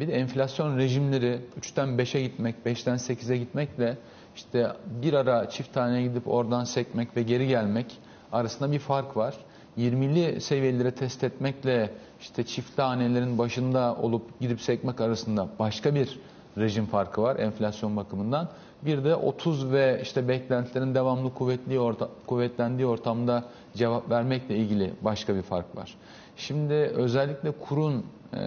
bir 0.00 0.08
de 0.08 0.12
enflasyon 0.12 0.78
rejimleri 0.78 1.40
3'ten 1.60 1.88
5'e 1.88 2.22
gitmek, 2.22 2.54
5'ten 2.66 2.96
8'e 2.96 3.36
gitmekle 3.36 3.96
işte 4.36 4.72
bir 5.02 5.12
ara 5.12 5.50
çift 5.50 5.74
taneye 5.74 6.02
gidip 6.02 6.28
oradan 6.28 6.64
sekmek 6.64 7.16
ve 7.16 7.22
geri 7.22 7.48
gelmek 7.48 7.98
arasında 8.32 8.72
bir 8.72 8.78
fark 8.78 9.16
var. 9.16 9.34
20'li 9.78 10.40
seviyelere 10.40 10.90
test 10.90 11.24
etmekle 11.24 11.90
işte 12.20 12.44
çift 12.44 12.76
tanelerin 12.76 13.38
başında 13.38 13.96
olup 14.02 14.40
gidip 14.40 14.60
sekmek 14.60 15.00
arasında 15.00 15.48
başka 15.58 15.94
bir 15.94 16.18
rejim 16.58 16.86
farkı 16.86 17.22
var 17.22 17.36
enflasyon 17.36 17.96
bakımından. 17.96 18.48
Bir 18.84 19.04
de 19.04 19.14
30 19.14 19.72
ve 19.72 20.00
işte 20.02 20.28
beklentilerin 20.28 20.94
devamlı 20.94 21.34
kuvvetli 21.34 21.80
orta, 21.80 22.08
kuvvetlendiği 22.26 22.86
ortamda 22.86 23.44
cevap 23.74 24.10
vermekle 24.10 24.56
ilgili 24.56 24.92
başka 25.02 25.34
bir 25.36 25.42
fark 25.42 25.76
var. 25.76 25.94
Şimdi 26.36 26.74
özellikle 26.74 27.50
kurun 27.50 28.04
e, 28.32 28.40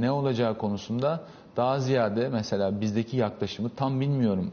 ne 0.00 0.10
olacağı 0.10 0.58
konusunda 0.58 1.20
daha 1.56 1.80
ziyade 1.80 2.28
mesela 2.28 2.80
bizdeki 2.80 3.16
yaklaşımı 3.16 3.68
tam 3.68 4.00
bilmiyorum. 4.00 4.52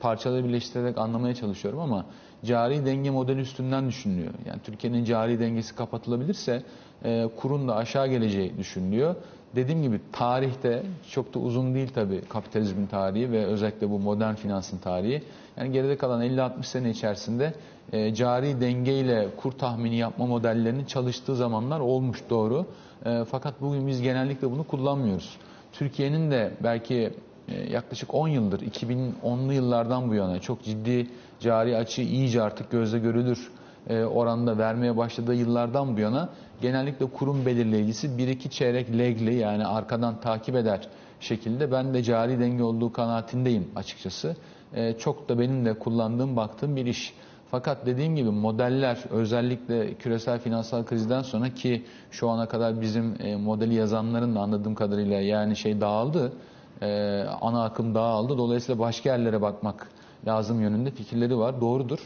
Parçaları 0.00 0.44
birleştirerek 0.44 0.98
anlamaya 0.98 1.34
çalışıyorum 1.34 1.80
ama 1.80 2.06
cari 2.44 2.86
denge 2.86 3.10
modeli 3.10 3.40
üstünden 3.40 3.88
düşünülüyor. 3.88 4.34
Yani 4.46 4.60
Türkiye'nin 4.64 5.04
cari 5.04 5.40
dengesi 5.40 5.74
kapatılabilirse 5.74 6.62
e, 7.04 7.28
kurun 7.36 7.68
da 7.68 7.76
aşağı 7.76 8.08
geleceği 8.08 8.58
düşünülüyor. 8.58 9.14
Dediğim 9.56 9.82
gibi 9.82 10.00
tarihte 10.12 10.82
çok 11.10 11.34
da 11.34 11.38
uzun 11.38 11.74
değil 11.74 11.88
tabii 11.94 12.20
kapitalizmin 12.20 12.86
tarihi 12.86 13.32
ve 13.32 13.44
özellikle 13.46 13.90
bu 13.90 13.98
modern 13.98 14.34
finansın 14.34 14.78
tarihi. 14.78 15.22
Yani 15.56 15.72
geride 15.72 15.96
kalan 15.96 16.22
50-60 16.22 16.62
sene 16.62 16.90
içerisinde 16.90 17.54
e, 17.92 18.14
cari 18.14 18.60
dengeyle 18.60 19.28
kur 19.36 19.52
tahmini 19.52 19.96
yapma 19.96 20.26
modellerinin 20.26 20.84
çalıştığı 20.84 21.36
zamanlar 21.36 21.80
olmuş 21.80 22.18
doğru. 22.30 22.66
E, 23.06 23.24
fakat 23.30 23.60
bugün 23.60 23.86
biz 23.86 24.02
genellikle 24.02 24.50
bunu 24.50 24.64
kullanmıyoruz. 24.64 25.36
Türkiye'nin 25.72 26.30
de 26.30 26.52
belki 26.62 27.12
e, 27.48 27.72
yaklaşık 27.72 28.14
10 28.14 28.28
yıldır 28.28 28.60
2010'lu 28.60 29.52
yıllardan 29.52 30.10
bu 30.10 30.14
yana 30.14 30.40
çok 30.40 30.64
ciddi 30.64 31.06
cari 31.40 31.76
açı 31.76 32.02
iyice 32.02 32.42
artık 32.42 32.70
gözle 32.70 32.98
görülür 32.98 33.50
oranda 33.90 34.58
vermeye 34.58 34.96
başladığı 34.96 35.34
yıllardan 35.34 35.96
bu 35.96 36.00
yana 36.00 36.28
genellikle 36.62 37.06
kurum 37.06 37.46
belirleyicisi 37.46 38.06
1-2 38.06 38.48
çeyrek 38.48 38.98
legli 38.98 39.34
yani 39.34 39.66
arkadan 39.66 40.20
takip 40.20 40.56
eder 40.56 40.88
şekilde 41.24 41.72
ben 41.72 41.94
de 41.94 42.02
cari 42.02 42.40
denge 42.40 42.62
olduğu 42.62 42.92
kanaatindeyim 42.92 43.68
açıkçası. 43.76 44.36
E, 44.74 44.98
çok 44.98 45.28
da 45.28 45.38
benim 45.38 45.64
de 45.64 45.78
kullandığım 45.78 46.36
baktığım 46.36 46.76
bir 46.76 46.86
iş. 46.86 47.14
Fakat 47.50 47.86
dediğim 47.86 48.16
gibi 48.16 48.30
modeller 48.30 49.04
özellikle 49.10 49.94
küresel 49.94 50.38
finansal 50.38 50.84
krizden 50.84 51.22
sonra 51.22 51.50
ki 51.50 51.84
şu 52.10 52.28
ana 52.28 52.48
kadar 52.48 52.80
bizim 52.80 53.14
e, 53.20 53.36
modeli 53.36 53.74
yazanların 53.74 54.34
da 54.34 54.40
anladığım 54.40 54.74
kadarıyla 54.74 55.20
yani 55.20 55.56
şey 55.56 55.80
dağıldı. 55.80 56.32
E, 56.82 57.20
ana 57.40 57.64
akım 57.64 57.94
dağıldı. 57.94 58.38
Dolayısıyla 58.38 58.78
başka 58.78 59.10
yerlere 59.10 59.42
bakmak 59.42 59.88
lazım 60.26 60.60
yönünde 60.60 60.90
fikirleri 60.90 61.38
var. 61.38 61.60
Doğrudur. 61.60 61.98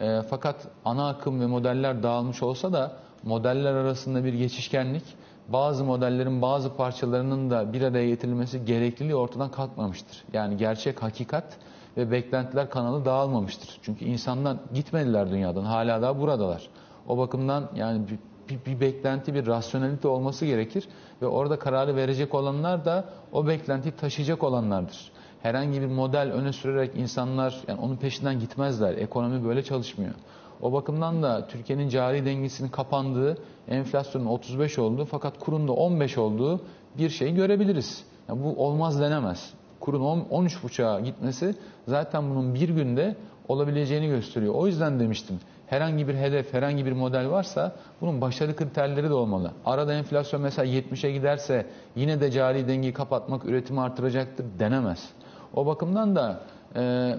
E, 0.00 0.22
fakat 0.30 0.56
ana 0.84 1.08
akım 1.08 1.40
ve 1.40 1.46
modeller 1.46 2.02
dağılmış 2.02 2.42
olsa 2.42 2.72
da 2.72 2.92
modeller 3.22 3.74
arasında 3.74 4.24
bir 4.24 4.34
geçişkenlik, 4.34 5.02
bazı 5.48 5.84
modellerin 5.84 6.42
bazı 6.42 6.76
parçalarının 6.76 7.50
da 7.50 7.72
bir 7.72 7.82
araya 7.82 8.08
getirilmesi 8.08 8.64
gerekliliği 8.64 9.14
ortadan 9.14 9.50
kalkmamıştır. 9.50 10.24
Yani 10.32 10.56
gerçek 10.56 11.02
hakikat 11.02 11.44
ve 11.96 12.10
beklentiler 12.10 12.70
kanalı 12.70 13.04
dağılmamıştır. 13.04 13.78
Çünkü 13.82 14.04
insanlar 14.04 14.56
gitmediler 14.74 15.30
dünyadan, 15.30 15.64
hala 15.64 16.02
daha 16.02 16.20
buradalar. 16.20 16.68
O 17.08 17.18
bakımdan 17.18 17.70
yani 17.76 18.02
bir, 18.08 18.18
bir, 18.48 18.64
bir 18.66 18.80
beklenti, 18.80 19.34
bir 19.34 19.46
rasyonelite 19.46 20.08
olması 20.08 20.46
gerekir 20.46 20.88
ve 21.22 21.26
orada 21.26 21.58
kararı 21.58 21.96
verecek 21.96 22.34
olanlar 22.34 22.84
da 22.84 23.04
o 23.32 23.46
beklentiyi 23.46 23.92
taşıyacak 23.92 24.42
olanlardır 24.42 25.12
herhangi 25.44 25.80
bir 25.80 25.86
model 25.86 26.32
öne 26.32 26.52
sürerek 26.52 26.90
insanlar 26.96 27.60
yani 27.68 27.80
onun 27.80 27.96
peşinden 27.96 28.40
gitmezler. 28.40 28.96
Ekonomi 28.96 29.44
böyle 29.44 29.62
çalışmıyor. 29.62 30.14
O 30.62 30.72
bakımdan 30.72 31.22
da 31.22 31.46
Türkiye'nin 31.46 31.88
cari 31.88 32.24
dengesinin 32.24 32.68
kapandığı, 32.68 33.38
enflasyonun 33.68 34.26
35 34.26 34.78
olduğu 34.78 35.04
fakat 35.04 35.38
kurun 35.38 35.68
da 35.68 35.72
15 35.72 36.18
olduğu 36.18 36.60
bir 36.98 37.10
şey 37.10 37.34
görebiliriz. 37.34 38.04
Yani 38.28 38.44
bu 38.44 38.64
olmaz 38.66 39.00
denemez. 39.00 39.52
Kurun 39.80 40.00
13,5'a 40.00 41.00
gitmesi 41.00 41.54
zaten 41.88 42.30
bunun 42.30 42.54
bir 42.54 42.68
günde 42.68 43.16
olabileceğini 43.48 44.08
gösteriyor. 44.08 44.54
O 44.54 44.66
yüzden 44.66 45.00
demiştim 45.00 45.40
herhangi 45.66 46.08
bir 46.08 46.14
hedef, 46.14 46.52
herhangi 46.52 46.86
bir 46.86 46.92
model 46.92 47.30
varsa 47.30 47.72
bunun 48.00 48.20
başarı 48.20 48.56
kriterleri 48.56 49.08
de 49.08 49.14
olmalı. 49.14 49.52
Arada 49.66 49.94
enflasyon 49.94 50.42
mesela 50.42 50.66
70'e 50.66 51.12
giderse 51.12 51.66
yine 51.96 52.20
de 52.20 52.30
cari 52.30 52.68
dengeyi 52.68 52.92
kapatmak 52.92 53.44
üretimi 53.44 53.80
artıracaktır 53.80 54.46
denemez. 54.58 55.10
O 55.56 55.66
bakımdan 55.66 56.16
da 56.16 56.40
e, 56.76 57.14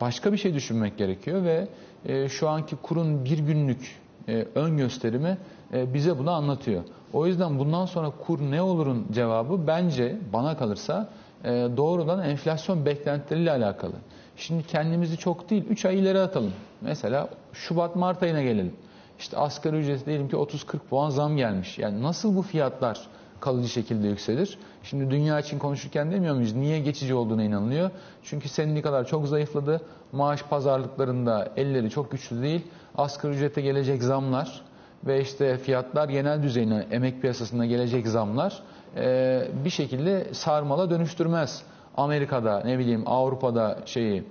başka 0.00 0.32
bir 0.32 0.36
şey 0.36 0.54
düşünmek 0.54 0.98
gerekiyor 0.98 1.44
ve 1.44 1.68
e, 2.06 2.28
şu 2.28 2.48
anki 2.48 2.76
kurun 2.76 3.24
bir 3.24 3.38
günlük 3.38 4.00
e, 4.28 4.46
ön 4.54 4.76
gösterimi 4.76 5.38
e, 5.72 5.94
bize 5.94 6.18
bunu 6.18 6.30
anlatıyor. 6.30 6.82
O 7.12 7.26
yüzden 7.26 7.58
bundan 7.58 7.86
sonra 7.86 8.10
kur 8.26 8.40
ne 8.40 8.62
olurun 8.62 9.06
cevabı 9.12 9.66
bence 9.66 10.18
bana 10.32 10.56
kalırsa 10.56 11.08
e, 11.44 11.48
doğrudan 11.76 12.24
enflasyon 12.24 12.86
beklentileriyle 12.86 13.52
alakalı. 13.52 13.94
Şimdi 14.36 14.66
kendimizi 14.66 15.16
çok 15.16 15.50
değil 15.50 15.64
3 15.70 15.84
ay 15.84 15.98
ileri 15.98 16.18
atalım. 16.18 16.52
Mesela 16.80 17.28
Şubat-Mart 17.52 18.22
ayına 18.22 18.42
gelelim. 18.42 18.72
İşte 19.18 19.36
asgari 19.36 19.76
ücret 19.76 20.06
diyelim 20.06 20.28
ki 20.28 20.36
30-40 20.36 20.78
puan 20.90 21.10
zam 21.10 21.36
gelmiş. 21.36 21.78
Yani 21.78 22.02
nasıl 22.02 22.36
bu 22.36 22.42
fiyatlar 22.42 23.00
kalıcı 23.40 23.68
şekilde 23.68 24.08
yükselir? 24.08 24.58
Şimdi 24.82 25.10
dünya 25.10 25.40
için 25.40 25.58
konuşurken 25.58 26.10
demiyor 26.10 26.34
muyuz? 26.34 26.52
Niye 26.52 26.78
geçici 26.78 27.14
olduğuna 27.14 27.42
inanılıyor? 27.42 27.90
Çünkü 28.22 28.48
sendikalar 28.48 29.06
çok 29.06 29.28
zayıfladı. 29.28 29.80
Maaş 30.12 30.42
pazarlıklarında 30.42 31.52
elleri 31.56 31.90
çok 31.90 32.10
güçlü 32.10 32.42
değil. 32.42 32.66
Asgari 32.96 33.34
ücrete 33.34 33.60
gelecek 33.60 34.02
zamlar 34.02 34.62
ve 35.06 35.20
işte 35.20 35.58
fiyatlar 35.58 36.08
genel 36.08 36.42
düzeyine, 36.42 36.86
emek 36.90 37.20
piyasasına 37.20 37.66
gelecek 37.66 38.08
zamlar 38.08 38.62
e, 38.96 39.48
bir 39.64 39.70
şekilde 39.70 40.34
sarmala 40.34 40.90
dönüştürmez. 40.90 41.62
Amerika'da 41.96 42.62
ne 42.64 42.78
bileyim 42.78 43.02
Avrupa'da 43.06 43.78
şeyi 43.86 44.24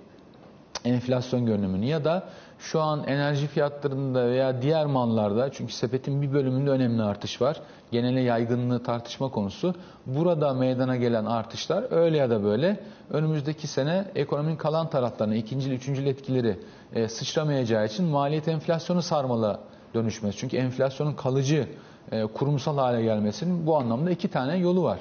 enflasyon 0.85 1.45
görünümünü 1.45 1.85
ya 1.85 2.05
da 2.05 2.23
şu 2.59 2.81
an 2.81 3.03
enerji 3.03 3.47
fiyatlarında 3.47 4.27
veya 4.27 4.61
diğer 4.61 4.85
mallarda 4.85 5.51
çünkü 5.51 5.73
sepetin 5.73 6.21
bir 6.21 6.33
bölümünde 6.33 6.69
önemli 6.69 7.03
artış 7.03 7.41
var. 7.41 7.61
Genele 7.91 8.21
yaygınlığı 8.21 8.83
tartışma 8.83 9.29
konusu. 9.29 9.75
Burada 10.05 10.53
meydana 10.53 10.95
gelen 10.95 11.25
artışlar 11.25 11.91
öyle 11.91 12.17
ya 12.17 12.29
da 12.29 12.43
böyle 12.43 12.79
önümüzdeki 13.09 13.67
sene 13.67 14.05
ekonominin 14.15 14.55
kalan 14.55 14.89
taraflarına 14.89 15.35
ikinci, 15.35 15.73
üçüncü 15.73 16.05
etkileri 16.05 16.59
e, 16.93 17.07
sıçramayacağı 17.07 17.85
için 17.85 18.05
maliyet 18.05 18.47
enflasyonu 18.47 19.01
sarmalı 19.01 19.59
dönüşmez. 19.93 20.35
Çünkü 20.37 20.57
enflasyonun 20.57 21.13
kalıcı 21.13 21.67
e, 22.11 22.25
kurumsal 22.25 22.77
hale 22.77 23.03
gelmesinin 23.03 23.67
bu 23.67 23.77
anlamda 23.77 24.11
iki 24.11 24.27
tane 24.27 24.57
yolu 24.57 24.83
var. 24.83 24.99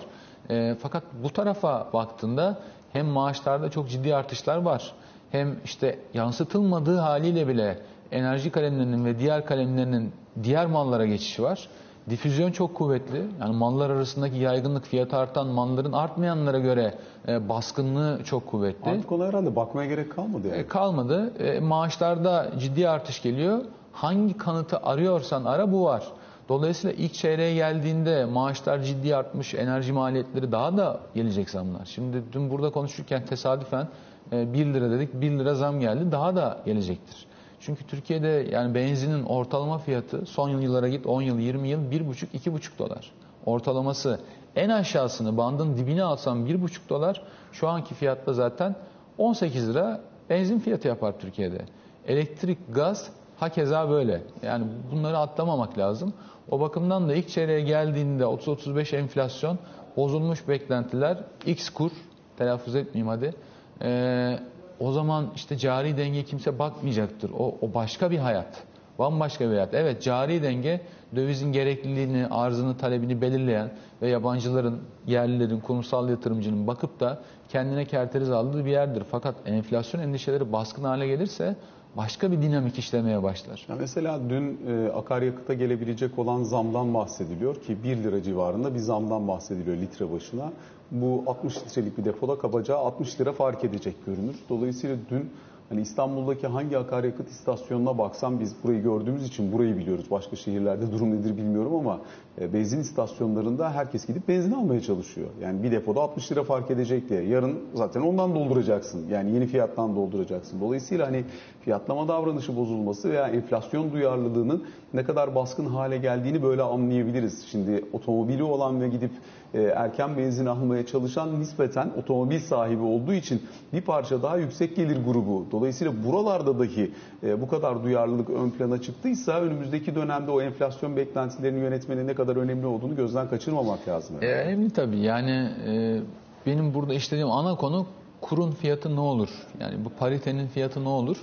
E, 0.50 0.76
fakat 0.82 1.02
bu 1.22 1.32
tarafa 1.32 1.88
baktığında 1.92 2.58
hem 2.92 3.06
maaşlarda 3.06 3.70
çok 3.70 3.90
ciddi 3.90 4.14
artışlar 4.14 4.56
var 4.56 4.92
hem 5.30 5.56
işte 5.64 5.98
yansıtılmadığı 6.14 6.98
haliyle 6.98 7.48
bile 7.48 7.78
enerji 8.12 8.50
kalemlerinin 8.50 9.04
ve 9.04 9.18
diğer 9.18 9.46
kalemlerinin 9.46 10.12
diğer 10.42 10.66
mallara 10.66 11.06
geçişi 11.06 11.42
var. 11.42 11.68
Difüzyon 12.10 12.52
çok 12.52 12.74
kuvvetli. 12.74 13.24
Yani 13.40 13.56
mallar 13.56 13.90
arasındaki 13.90 14.36
yaygınlık 14.36 14.84
fiyatı 14.84 15.16
artan 15.16 15.46
malların 15.46 15.92
artmayanlara 15.92 16.58
göre 16.58 16.94
e, 17.28 17.48
baskınlığı 17.48 18.20
çok 18.24 18.46
kuvvetli. 18.46 18.90
Artık 18.90 19.12
ona 19.12 19.26
herhalde 19.26 19.56
bakmaya 19.56 19.88
gerek 19.88 20.12
kalmadı 20.12 20.48
yani. 20.48 20.58
E, 20.58 20.66
kalmadı. 20.66 21.32
E, 21.38 21.60
maaşlarda 21.60 22.50
ciddi 22.58 22.88
artış 22.88 23.22
geliyor. 23.22 23.64
Hangi 23.92 24.36
kanıtı 24.36 24.78
arıyorsan 24.78 25.44
ara 25.44 25.72
bu 25.72 25.84
var. 25.84 26.02
Dolayısıyla 26.48 26.96
ilk 26.96 27.14
çeyreğe 27.14 27.54
geldiğinde 27.54 28.24
maaşlar 28.24 28.82
ciddi 28.82 29.16
artmış, 29.16 29.54
enerji 29.54 29.92
maliyetleri 29.92 30.52
daha 30.52 30.76
da 30.76 31.00
gelecek 31.14 31.50
zamlar. 31.50 31.84
Şimdi 31.84 32.22
dün 32.32 32.50
burada 32.50 32.70
konuşurken 32.70 33.24
tesadüfen 33.24 33.88
1 34.32 34.66
lira 34.66 34.90
dedik, 34.90 35.14
1 35.14 35.30
lira 35.30 35.54
zam 35.54 35.80
geldi, 35.80 36.12
daha 36.12 36.36
da 36.36 36.58
gelecektir. 36.64 37.26
Çünkü 37.60 37.86
Türkiye'de 37.86 38.48
yani 38.52 38.74
benzinin 38.74 39.24
ortalama 39.24 39.78
fiyatı 39.78 40.26
son 40.26 40.48
yıllara 40.48 40.88
git 40.88 41.06
10 41.06 41.22
yıl, 41.22 41.38
20 41.38 41.68
yıl 41.68 41.80
1,5-2,5 41.80 42.78
dolar. 42.78 43.12
Ortalaması 43.46 44.20
en 44.56 44.68
aşağısını 44.68 45.36
bandın 45.36 45.76
dibine 45.76 46.02
alsam 46.02 46.46
1,5 46.46 46.88
dolar 46.88 47.22
şu 47.52 47.68
anki 47.68 47.94
fiyatta 47.94 48.32
zaten 48.32 48.76
18 49.18 49.68
lira 49.68 50.00
benzin 50.30 50.58
fiyatı 50.58 50.88
yapar 50.88 51.18
Türkiye'de. 51.18 51.58
Elektrik, 52.06 52.58
gaz 52.74 53.10
hakeza 53.40 53.90
böyle. 53.90 54.22
Yani 54.42 54.64
bunları 54.92 55.18
atlamamak 55.18 55.78
lazım. 55.78 56.14
O 56.50 56.60
bakımdan 56.60 57.08
da 57.08 57.14
ilk 57.14 57.28
çeyreğe 57.28 57.60
geldiğinde 57.60 58.22
30-35 58.22 58.96
enflasyon, 58.96 59.58
bozulmuş 59.96 60.48
beklentiler, 60.48 61.18
X 61.46 61.70
kur, 61.70 61.90
telaffuz 62.36 62.74
etmeyeyim 62.74 63.08
hadi, 63.08 63.34
ee, 63.82 64.38
o 64.80 64.92
zaman 64.92 65.32
işte 65.34 65.58
cari 65.58 65.96
denge 65.96 66.24
kimse 66.24 66.58
bakmayacaktır. 66.58 67.30
O, 67.30 67.58
o 67.60 67.74
başka 67.74 68.10
bir 68.10 68.18
hayat. 68.18 68.62
Bambaşka 68.98 69.44
bir 69.44 69.50
hayat. 69.50 69.74
Evet 69.74 70.02
cari 70.02 70.42
denge 70.42 70.80
dövizin 71.16 71.52
gerekliliğini, 71.52 72.26
arzını, 72.26 72.76
talebini 72.76 73.20
belirleyen 73.20 73.70
ve 74.02 74.08
yabancıların, 74.08 74.80
yerlilerin, 75.06 75.60
kurumsal 75.60 76.08
yatırımcının 76.08 76.66
bakıp 76.66 77.00
da 77.00 77.22
kendine 77.48 77.84
kerteriz 77.84 78.30
aldığı 78.30 78.64
bir 78.64 78.70
yerdir. 78.70 79.04
Fakat 79.10 79.34
enflasyon 79.46 80.00
endişeleri 80.00 80.52
baskın 80.52 80.84
hale 80.84 81.06
gelirse 81.06 81.56
başka 81.96 82.32
bir 82.32 82.42
dinamik 82.42 82.78
işlemeye 82.78 83.22
başlar. 83.22 83.66
Ya 83.68 83.76
mesela 83.76 84.20
dün 84.30 84.60
e, 84.68 84.88
akaryakıta 84.88 85.54
gelebilecek 85.54 86.18
olan 86.18 86.42
zamdan 86.42 86.94
bahsediliyor 86.94 87.62
ki 87.62 87.82
1 87.84 87.96
lira 87.96 88.22
civarında 88.22 88.74
bir 88.74 88.78
zamdan 88.78 89.28
bahsediliyor 89.28 89.76
litre 89.76 90.12
başına. 90.12 90.52
Bu 90.90 91.24
60 91.26 91.56
litrelik 91.56 91.98
bir 91.98 92.04
depoda 92.04 92.38
kabaca 92.38 92.76
60 92.76 93.20
lira 93.20 93.32
fark 93.32 93.64
edecek 93.64 94.06
görünür. 94.06 94.36
Dolayısıyla 94.48 94.96
dün 95.10 95.30
Hani 95.68 95.80
İstanbul'daki 95.80 96.46
hangi 96.46 96.78
akaryakıt 96.78 97.28
istasyonuna 97.30 97.98
baksam 97.98 98.40
biz 98.40 98.54
burayı 98.64 98.82
gördüğümüz 98.82 99.26
için 99.26 99.52
burayı 99.52 99.76
biliyoruz. 99.76 100.10
Başka 100.10 100.36
şehirlerde 100.36 100.92
durum 100.92 101.10
nedir 101.10 101.36
bilmiyorum 101.36 101.74
ama 101.74 102.00
benzin 102.40 102.80
istasyonlarında 102.80 103.72
herkes 103.72 104.06
gidip 104.06 104.28
benzin 104.28 104.52
almaya 104.52 104.80
çalışıyor. 104.80 105.28
Yani 105.42 105.62
bir 105.62 105.72
depoda 105.72 106.00
60 106.00 106.32
lira 106.32 106.44
fark 106.44 106.70
edecek 106.70 107.08
diye. 107.08 107.22
Yarın 107.22 107.58
zaten 107.74 108.00
ondan 108.00 108.34
dolduracaksın. 108.34 109.08
Yani 109.10 109.30
yeni 109.30 109.46
fiyattan 109.46 109.96
dolduracaksın. 109.96 110.60
Dolayısıyla 110.60 111.06
hani 111.06 111.24
fiyatlama 111.60 112.08
davranışı 112.08 112.56
bozulması 112.56 113.10
veya 113.10 113.28
enflasyon 113.28 113.92
duyarlılığının 113.92 114.64
ne 114.94 115.04
kadar 115.04 115.34
baskın 115.34 115.66
hale 115.66 115.98
geldiğini 115.98 116.42
böyle 116.42 116.62
anlayabiliriz. 116.62 117.46
Şimdi 117.50 117.84
otomobili 117.92 118.42
olan 118.42 118.80
ve 118.80 118.88
gidip 118.88 119.10
e, 119.54 119.62
erken 119.62 120.16
benzin 120.16 120.46
almaya 120.46 120.86
çalışan 120.86 121.40
nispeten 121.40 121.90
otomobil 121.98 122.40
sahibi 122.40 122.82
olduğu 122.82 123.12
için 123.12 123.42
bir 123.72 123.80
parça 123.80 124.22
daha 124.22 124.36
yüksek 124.36 124.76
gelir 124.76 125.04
grubu. 125.04 125.46
Dolayısıyla 125.50 125.92
buralarda 126.06 126.58
dahi 126.58 126.90
e, 127.22 127.40
bu 127.40 127.48
kadar 127.48 127.84
duyarlılık 127.84 128.30
ön 128.30 128.50
plana 128.50 128.82
çıktıysa 128.82 129.40
önümüzdeki 129.40 129.94
dönemde 129.94 130.30
o 130.30 130.40
enflasyon 130.40 130.96
beklentilerini 130.96 131.60
yönetmenin 131.60 132.06
ne 132.06 132.14
kadar 132.14 132.25
önemli 132.34 132.66
olduğunu 132.66 132.96
gözden 132.96 133.30
kaçırmamak 133.30 133.88
lazım. 133.88 134.16
E, 134.22 134.26
önemli 134.26 134.70
tabii. 134.70 134.98
Yani 134.98 135.50
e, 135.68 136.00
benim 136.46 136.74
burada 136.74 136.94
işlediğim 136.94 137.30
ana 137.30 137.54
konu 137.54 137.86
kurun 138.20 138.50
fiyatı 138.50 138.96
ne 138.96 139.00
olur? 139.00 139.28
Yani 139.60 139.84
bu 139.84 139.88
paritenin 139.88 140.46
fiyatı 140.46 140.84
ne 140.84 140.88
olur? 140.88 141.16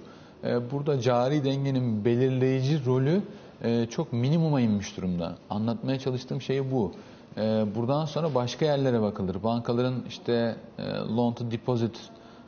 E, 0.44 0.72
burada 0.72 1.02
cari 1.02 1.44
dengenin 1.44 2.06
belirleyici 2.06 2.86
rolü 2.86 3.22
e, 3.64 3.86
çok 3.86 4.14
minimuma 4.14 4.62
inmiş 4.62 4.98
durumda. 4.98 5.36
Anlatmaya 5.50 6.00
çalıştığım 6.00 6.42
şey 6.42 6.72
bu. 6.72 6.92
E, 7.38 7.66
buradan 7.76 8.06
sonra 8.06 8.36
başka 8.36 8.66
yerlere 8.66 9.02
bakılır. 9.02 9.44
Bankaların 9.44 9.96
işte 10.08 10.56
e, 10.80 10.84
loan 11.16 11.34
to 11.34 11.52
deposit 11.52 11.98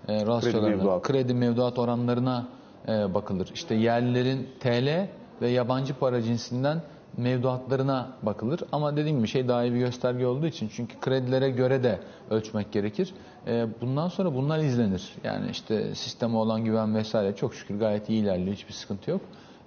e, 0.08 0.26
rasyolarına, 0.26 0.68
kredi 0.68 0.76
mevduat. 0.76 1.02
kredi 1.04 1.34
mevduat 1.34 1.80
oranlarına 1.80 2.48
e, 2.88 3.14
bakılır. 3.14 3.52
İşte 3.54 3.76
yerlilerin 3.76 4.50
TL 4.60 5.08
ve 5.42 5.48
yabancı 5.50 5.94
para 5.94 6.22
cinsinden 6.22 6.82
mevduatlarına 7.18 8.08
bakılır. 8.24 8.60
Ama 8.72 8.98
dediğim 8.98 9.18
gibi 9.18 9.28
şey 9.28 9.48
daha 9.48 9.64
iyi 9.64 9.74
bir 9.74 9.80
gösterge 9.80 10.28
olduğu 10.28 10.46
için 10.46 10.70
çünkü 10.76 11.00
kredilere 11.00 11.50
göre 11.50 11.84
de 11.84 12.00
ölçmek 12.30 12.72
gerekir. 12.72 13.14
E, 13.48 13.68
bundan 13.82 14.08
sonra 14.08 14.36
bunlar 14.36 14.60
izlenir. 14.60 15.16
Yani 15.24 15.52
işte 15.52 15.96
sisteme 15.96 16.38
olan 16.38 16.66
güven 16.66 16.96
vesaire 16.96 17.36
çok 17.36 17.56
şükür 17.56 17.80
gayet 17.80 18.10
iyi 18.10 18.24
ilerliyor. 18.24 18.56
Hiçbir 18.56 18.74
sıkıntı 18.74 19.12
yok. 19.12 19.22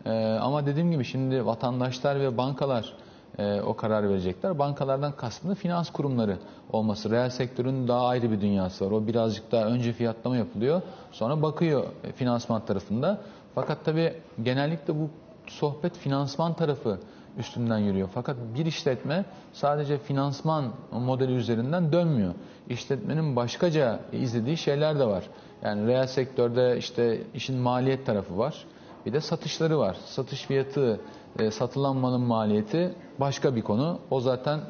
E, 0.07 0.39
ama 0.41 0.67
dediğim 0.67 0.91
gibi 0.91 1.05
şimdi 1.05 1.47
vatandaşlar 1.47 2.21
ve 2.21 2.37
bankalar 2.37 2.93
e, 3.39 3.61
o 3.61 3.77
karar 3.77 4.09
verecekler. 4.09 4.59
Bankalardan 4.59 5.13
kastım 5.13 5.51
da 5.51 5.55
finans 5.55 5.91
kurumları 5.91 6.37
olması. 6.73 7.11
Reel 7.11 7.31
sektörün 7.31 7.89
daha 7.89 8.07
ayrı 8.07 8.31
bir 8.31 8.41
dünyası 8.41 8.87
var. 8.87 8.91
O 8.91 9.07
birazcık 9.07 9.53
daha 9.53 9.65
önce 9.65 9.93
fiyatlama 9.93 10.37
yapılıyor. 10.37 10.83
Sonra 11.13 11.43
bakıyor 11.43 11.85
finansman 12.17 12.65
tarafında. 12.65 13.21
Fakat 13.55 13.85
tabii 13.85 14.15
genellikle 14.43 14.95
bu 14.95 15.11
sohbet 15.47 15.97
finansman 15.97 16.55
tarafı 16.55 16.99
üstünden 17.39 17.79
yürüyor. 17.79 18.09
Fakat 18.15 18.37
bir 18.55 18.67
işletme 18.67 19.25
sadece 19.53 19.99
finansman 19.99 20.73
modeli 20.93 21.33
üzerinden 21.33 21.93
dönmüyor. 21.93 22.35
İşletmenin 22.69 23.37
başkaca 23.37 24.01
izlediği 24.13 24.57
şeyler 24.57 24.99
de 24.99 25.05
var. 25.05 25.25
Yani 25.63 25.87
reel 25.87 26.07
sektörde 26.07 26.77
işte 26.79 27.23
işin 27.35 27.57
maliyet 27.57 28.07
tarafı 28.07 28.39
var. 28.39 28.65
Bir 29.07 29.13
de 29.13 29.21
satışları 29.21 29.79
var. 29.79 29.97
Satış 30.07 30.43
fiyatı, 30.43 31.01
e, 31.39 31.51
satılan 31.51 31.97
malın 31.97 32.21
maliyeti 32.21 32.95
başka 33.21 33.57
bir 33.57 33.63
konu. 33.63 33.99
O 34.11 34.21
zaten 34.21 34.61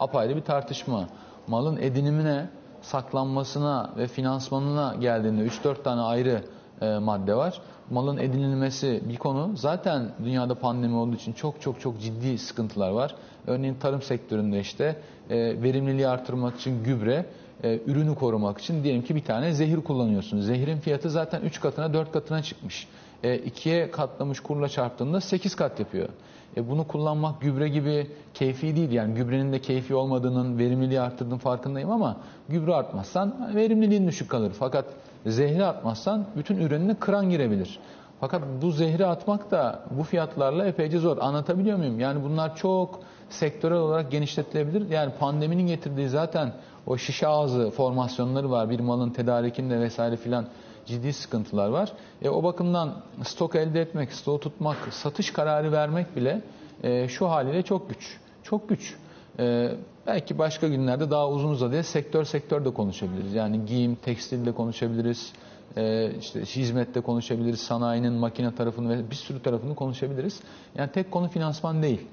apayrı 0.00 0.36
bir 0.36 0.42
tartışma. 0.42 1.08
Malın 1.46 1.76
edinimine, 1.76 2.48
saklanmasına 2.82 3.90
ve 3.96 4.06
finansmanına 4.06 4.94
geldiğinde 5.00 5.42
3-4 5.42 5.82
tane 5.82 6.00
ayrı 6.00 6.42
e, 6.82 6.98
madde 6.98 7.34
var. 7.34 7.60
Malın 7.90 8.18
edinilmesi 8.18 9.02
bir 9.08 9.16
konu. 9.16 9.56
Zaten 9.56 10.10
dünyada 10.24 10.54
pandemi 10.54 10.96
olduğu 10.96 11.16
için 11.16 11.32
çok 11.32 11.60
çok 11.60 11.80
çok 11.80 12.00
ciddi 12.00 12.38
sıkıntılar 12.38 12.90
var. 12.90 13.14
Örneğin 13.46 13.74
tarım 13.74 14.02
sektöründe 14.02 14.60
işte 14.60 14.96
e, 15.30 15.36
verimliliği 15.62 16.08
artırmak 16.08 16.56
için 16.56 16.84
gübre 16.84 17.26
e, 17.62 17.80
ürünü 17.86 18.14
korumak 18.14 18.58
için 18.58 18.84
diyelim 18.84 19.02
ki 19.02 19.14
bir 19.16 19.24
tane 19.24 19.52
zehir 19.52 19.76
kullanıyorsunuz. 19.76 20.46
Zehirin 20.46 20.78
fiyatı 20.78 21.10
zaten 21.10 21.40
3 21.40 21.60
katına 21.60 21.94
4 21.94 22.12
katına 22.12 22.42
çıkmış. 22.42 22.88
E, 23.22 23.38
ikiye 23.38 23.90
katlamış 23.90 24.40
kurla 24.40 24.68
çarptığında 24.68 25.20
8 25.20 25.54
kat 25.54 25.80
yapıyor. 25.80 26.08
Bunu 26.56 26.86
kullanmak 26.86 27.40
gübre 27.40 27.68
gibi 27.68 28.06
keyfi 28.34 28.76
değil. 28.76 28.90
Yani 28.92 29.14
gübrenin 29.14 29.52
de 29.52 29.60
keyfi 29.60 29.94
olmadığının, 29.94 30.58
verimliliği 30.58 31.00
arttırdığının 31.00 31.38
farkındayım 31.38 31.90
ama 31.90 32.16
gübre 32.48 32.74
artmazsan 32.74 33.52
verimliliğin 33.54 34.08
düşük 34.08 34.30
kalır. 34.30 34.52
Fakat 34.58 34.84
zehri 35.26 35.64
atmazsan 35.64 36.26
bütün 36.36 36.58
ürününe 36.58 36.94
kıran 36.94 37.30
girebilir. 37.30 37.78
Fakat 38.20 38.42
bu 38.62 38.70
zehri 38.70 39.06
atmak 39.06 39.50
da 39.50 39.82
bu 39.90 40.02
fiyatlarla 40.02 40.66
epeyce 40.66 40.98
zor. 40.98 41.18
Anlatabiliyor 41.18 41.78
muyum? 41.78 42.00
Yani 42.00 42.24
bunlar 42.24 42.56
çok 42.56 43.00
sektörel 43.30 43.78
olarak 43.78 44.10
genişletilebilir. 44.10 44.90
Yani 44.90 45.12
pandeminin 45.20 45.66
getirdiği 45.66 46.08
zaten 46.08 46.52
o 46.86 46.96
şişe 46.96 47.26
ağzı 47.26 47.70
formasyonları 47.70 48.50
var. 48.50 48.70
Bir 48.70 48.80
malın 48.80 49.10
tedarikinde 49.10 49.80
vesaire 49.80 50.16
filan 50.16 50.46
ciddi 50.86 51.12
sıkıntılar 51.12 51.68
var. 51.68 51.92
E, 52.22 52.28
o 52.28 52.42
bakımdan 52.42 52.94
stok 53.22 53.54
elde 53.54 53.80
etmek, 53.80 54.12
stok 54.12 54.42
tutmak, 54.42 54.76
satış 54.90 55.32
kararı 55.32 55.72
vermek 55.72 56.16
bile 56.16 56.42
e, 56.82 57.08
şu 57.08 57.30
haliyle 57.30 57.62
çok 57.62 57.88
güç. 57.88 58.16
Çok 58.42 58.68
güç. 58.68 58.96
E, 59.38 59.70
belki 60.06 60.38
başka 60.38 60.68
günlerde 60.68 61.10
daha 61.10 61.28
uzun 61.28 61.48
uzadıya 61.50 61.82
sektör 61.82 62.24
sektör 62.24 62.64
de 62.64 62.70
konuşabiliriz. 62.74 63.34
Yani 63.34 63.66
giyim, 63.66 63.94
tekstilde 63.94 64.52
konuşabiliriz. 64.52 65.32
E, 65.76 66.10
işte 66.20 66.40
hizmette 66.40 67.00
konuşabiliriz. 67.00 67.60
Sanayinin 67.60 68.12
makine 68.12 68.54
tarafını 68.54 68.88
ve 68.98 69.10
bir 69.10 69.14
sürü 69.14 69.42
tarafını 69.42 69.74
konuşabiliriz. 69.74 70.40
Yani 70.74 70.90
tek 70.92 71.10
konu 71.10 71.28
finansman 71.28 71.82
değil. 71.82 72.06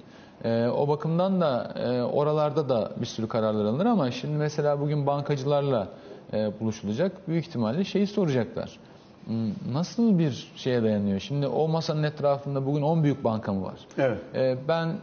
E, 0.44 0.68
o 0.68 0.88
bakımdan 0.88 1.42
da 1.42 1.74
e, 1.80 2.02
oralarda 2.02 2.70
da 2.70 2.92
bir 3.02 3.06
sürü 3.06 3.28
kararlar 3.28 3.66
alınır 3.66 3.86
ama 3.86 4.12
şimdi 4.12 4.38
mesela 4.38 4.80
bugün 4.82 5.08
bankacılarla 5.08 5.88
e, 6.34 6.60
buluşulacak. 6.60 7.28
Büyük 7.28 7.48
ihtimalle 7.48 7.84
şeyi 7.84 8.08
soracaklar. 8.08 8.80
Hmm, 9.26 9.52
Nasıl 9.74 10.20
bir 10.20 10.52
şeye 10.56 10.84
dayanıyor? 10.84 11.20
Şimdi 11.20 11.48
o 11.48 11.68
masanın 11.68 12.04
etrafında 12.04 12.66
bugün 12.66 12.82
10 12.82 13.04
büyük 13.04 13.24
banka 13.24 13.54
mı 13.54 13.64
var? 13.64 13.76
Evet. 13.98 14.18
E, 14.36 14.58
ben 14.68 14.96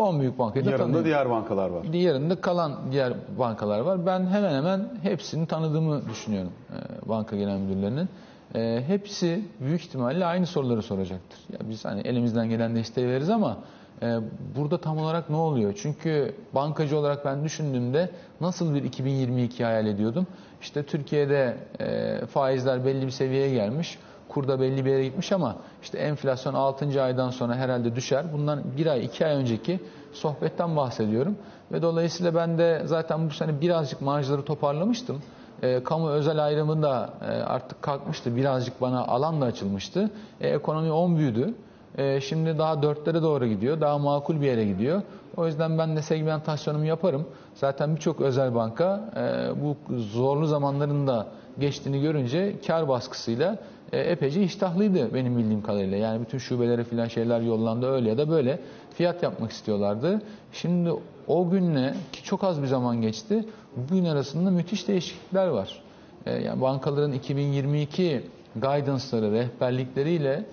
10 0.00 0.20
büyük 0.20 0.38
bankayı 0.38 0.64
da 0.64 0.70
Yanında 0.70 0.84
tanıyorum. 0.84 1.04
diğer 1.06 1.30
bankalar 1.30 1.70
var. 1.70 1.92
Diğerinde 1.92 2.40
kalan 2.40 2.72
diğer 2.92 3.12
bankalar 3.38 3.80
var. 3.80 4.06
Ben 4.06 4.26
hemen 4.26 4.54
hemen 4.54 4.88
hepsini 5.02 5.46
tanıdığımı 5.46 6.08
düşünüyorum 6.08 6.52
e, 6.70 7.08
banka 7.08 7.36
genel 7.36 7.58
müdürlerinin. 7.58 8.08
E, 8.54 8.82
hepsi 8.86 9.44
büyük 9.60 9.80
ihtimalle 9.80 10.24
aynı 10.26 10.46
soruları 10.46 10.82
soracaktır. 10.82 11.38
Ya 11.52 11.58
biz 11.70 11.84
hani 11.84 12.00
elimizden 12.00 12.48
gelen 12.48 12.74
desteği 12.76 13.08
veririz 13.08 13.30
ama 13.30 13.56
e, 14.02 14.16
burada 14.56 14.78
tam 14.78 14.98
olarak 14.98 15.30
ne 15.30 15.36
oluyor? 15.36 15.74
Çünkü 15.82 16.34
bankacı 16.54 16.98
olarak 16.98 17.24
ben 17.24 17.44
düşündüğümde 17.44 18.10
nasıl 18.40 18.74
bir 18.74 18.84
2022 18.84 19.64
hayal 19.64 19.86
ediyordum? 19.86 20.26
İşte 20.60 20.82
Türkiye'de 20.82 21.56
e, 21.80 22.26
faizler 22.26 22.84
belli 22.86 23.06
bir 23.06 23.10
seviyeye 23.10 23.54
gelmiş. 23.54 23.98
Kurda 24.30 24.60
belli 24.60 24.84
bir 24.84 24.90
yere 24.90 25.04
gitmiş 25.04 25.32
ama 25.32 25.56
işte 25.82 25.98
enflasyon 25.98 26.54
6. 26.54 27.02
aydan 27.02 27.30
sonra 27.30 27.54
herhalde 27.54 27.96
düşer. 27.96 28.32
Bundan 28.32 28.62
bir 28.76 28.86
ay, 28.86 29.04
iki 29.04 29.26
ay 29.26 29.36
önceki 29.36 29.80
sohbetten 30.12 30.76
bahsediyorum. 30.76 31.36
Ve 31.72 31.82
dolayısıyla 31.82 32.34
ben 32.34 32.58
de 32.58 32.82
zaten 32.84 33.28
bu 33.28 33.30
sene 33.30 33.60
birazcık 33.60 34.00
marjları 34.00 34.44
toparlamıştım. 34.44 35.22
E, 35.62 35.82
kamu 35.82 36.08
özel 36.08 36.44
ayrımı 36.44 36.82
da 36.82 37.10
e, 37.22 37.24
artık 37.26 37.82
kalkmıştı. 37.82 38.36
Birazcık 38.36 38.80
bana 38.80 39.04
alan 39.04 39.40
da 39.40 39.44
açılmıştı. 39.44 40.10
E, 40.40 40.48
ekonomi 40.48 40.92
10 40.92 41.16
büyüdü. 41.16 41.54
E, 41.98 42.20
şimdi 42.20 42.58
daha 42.58 42.82
dörtlere 42.82 43.22
doğru 43.22 43.46
gidiyor. 43.46 43.80
Daha 43.80 43.98
makul 43.98 44.40
bir 44.40 44.46
yere 44.46 44.64
gidiyor. 44.64 45.02
O 45.36 45.46
yüzden 45.46 45.78
ben 45.78 45.96
de 45.96 46.02
segmentasyonumu 46.02 46.84
yaparım. 46.84 47.26
Zaten 47.54 47.96
birçok 47.96 48.20
özel 48.20 48.54
banka 48.54 49.10
e, 49.16 49.62
bu 49.62 49.76
zorlu 49.96 50.46
zamanların 50.46 51.06
da 51.06 51.26
geçtiğini 51.58 52.00
görünce 52.00 52.60
kar 52.66 52.88
baskısıyla 52.88 53.58
e, 53.92 53.98
epeyce 53.98 54.42
iştahlıydı 54.42 55.14
benim 55.14 55.38
bildiğim 55.38 55.62
kadarıyla. 55.62 55.96
Yani 55.96 56.20
bütün 56.20 56.38
şubelere 56.38 56.84
filan 56.84 57.08
şeyler 57.08 57.40
yollandı 57.40 57.86
öyle 57.86 58.08
ya 58.08 58.18
da 58.18 58.30
böyle 58.30 58.60
fiyat 58.94 59.22
yapmak 59.22 59.50
istiyorlardı. 59.50 60.22
Şimdi 60.52 60.90
o 61.28 61.50
günle 61.50 61.94
ki 62.12 62.24
çok 62.24 62.44
az 62.44 62.62
bir 62.62 62.66
zaman 62.66 63.02
geçti. 63.02 63.44
Bugün 63.76 64.04
arasında 64.04 64.50
müthiş 64.50 64.88
değişiklikler 64.88 65.46
var. 65.46 65.82
E, 66.26 66.32
yani 66.32 66.60
bankaların 66.60 67.12
2022 67.12 68.22
guidance'ları, 68.56 69.32
rehberlikleriyle 69.32 70.44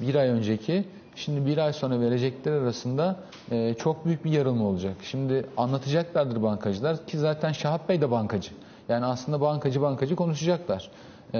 bir 0.00 0.14
ay 0.14 0.28
önceki 0.28 0.84
şimdi 1.16 1.46
bir 1.46 1.58
ay 1.58 1.72
sonra 1.72 2.00
verecekleri 2.00 2.54
arasında 2.54 3.16
e, 3.50 3.74
çok 3.74 4.06
büyük 4.06 4.24
bir 4.24 4.30
yarılma 4.30 4.64
olacak. 4.64 4.94
Şimdi 5.02 5.46
anlatacaklardır 5.56 6.42
bankacılar 6.42 7.06
ki 7.06 7.18
zaten 7.18 7.52
Şahap 7.52 7.88
Bey 7.88 8.00
de 8.00 8.10
bankacı. 8.10 8.50
Yani 8.88 9.04
aslında 9.04 9.40
bankacı 9.40 9.82
bankacı 9.82 10.16
konuşacaklar. 10.16 10.90
E, 11.34 11.38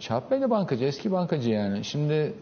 Şahap 0.00 0.30
Bey 0.30 0.40
de 0.40 0.50
bankacı, 0.50 0.84
eski 0.84 1.12
bankacı 1.12 1.50
yani. 1.50 1.84
Şimdi 1.84 2.32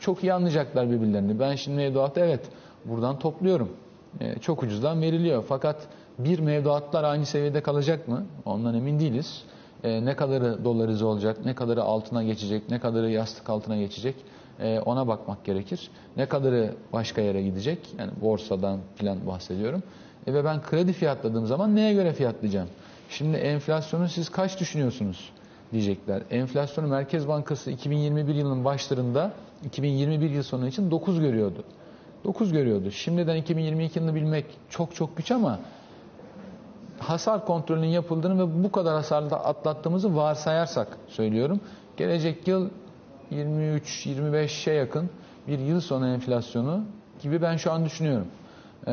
çok 0.00 0.24
iyi 0.24 0.32
anlayacaklar 0.32 0.90
birbirlerini. 0.90 1.40
Ben 1.40 1.54
şimdi 1.54 1.76
mevduatı 1.76 2.20
evet 2.20 2.40
buradan 2.84 3.18
topluyorum. 3.18 3.76
E, 4.20 4.38
çok 4.38 4.62
ucuzdan 4.62 5.02
veriliyor. 5.02 5.44
Fakat 5.48 5.76
bir 6.18 6.38
mevduatlar 6.38 7.04
aynı 7.04 7.26
seviyede 7.26 7.60
kalacak 7.60 8.08
mı? 8.08 8.26
Ondan 8.44 8.74
emin 8.74 9.00
değiliz. 9.00 9.42
E, 9.84 10.04
ne 10.04 10.16
kadarı 10.16 10.64
dolarize 10.64 11.04
olacak, 11.04 11.44
ne 11.44 11.54
kadarı 11.54 11.82
altına 11.82 12.22
geçecek, 12.22 12.70
ne 12.70 12.80
kadarı 12.80 13.10
yastık 13.10 13.50
altına 13.50 13.76
geçecek 13.76 14.14
e, 14.60 14.80
ona 14.80 15.08
bakmak 15.08 15.44
gerekir. 15.44 15.90
Ne 16.16 16.26
kadarı 16.26 16.74
başka 16.92 17.20
yere 17.20 17.42
gidecek, 17.42 17.78
yani 17.98 18.10
borsadan 18.20 18.80
falan 18.96 19.26
bahsediyorum. 19.26 19.82
E, 20.26 20.34
ve 20.34 20.44
ben 20.44 20.62
kredi 20.62 20.92
fiyatladığım 20.92 21.46
zaman 21.46 21.76
neye 21.76 21.94
göre 21.94 22.12
fiyatlayacağım? 22.12 22.68
Şimdi 23.10 23.36
enflasyonu 23.36 24.08
siz 24.08 24.28
kaç 24.28 24.60
düşünüyorsunuz 24.60 25.30
diyecekler. 25.74 26.22
Enflasyonu 26.30 26.88
Merkez 26.88 27.28
Bankası 27.28 27.70
2021 27.70 28.34
yılının 28.34 28.64
başlarında 28.64 29.32
2021 29.64 30.30
yıl 30.30 30.42
sonu 30.42 30.66
için 30.66 30.90
9 30.90 31.20
görüyordu. 31.20 31.64
9 32.24 32.52
görüyordu. 32.52 32.90
Şimdiden 32.90 33.36
2022 33.36 33.98
yılını 33.98 34.14
bilmek 34.14 34.46
çok 34.70 34.94
çok 34.94 35.16
güç 35.16 35.30
ama 35.30 35.58
hasar 36.98 37.46
kontrolünün 37.46 37.86
yapıldığını 37.86 38.38
ve 38.38 38.64
bu 38.64 38.72
kadar 38.72 38.94
hasarda 38.94 39.44
atlattığımızı 39.44 40.16
varsayarsak 40.16 40.88
söylüyorum. 41.08 41.60
Gelecek 41.96 42.48
yıl 42.48 42.70
23-25'e 43.32 44.74
yakın 44.74 45.10
bir 45.48 45.58
yıl 45.58 45.80
sonu 45.80 46.08
enflasyonu 46.08 46.84
gibi 47.22 47.42
ben 47.42 47.56
şu 47.56 47.72
an 47.72 47.84
düşünüyorum. 47.84 48.26
Ee, 48.86 48.90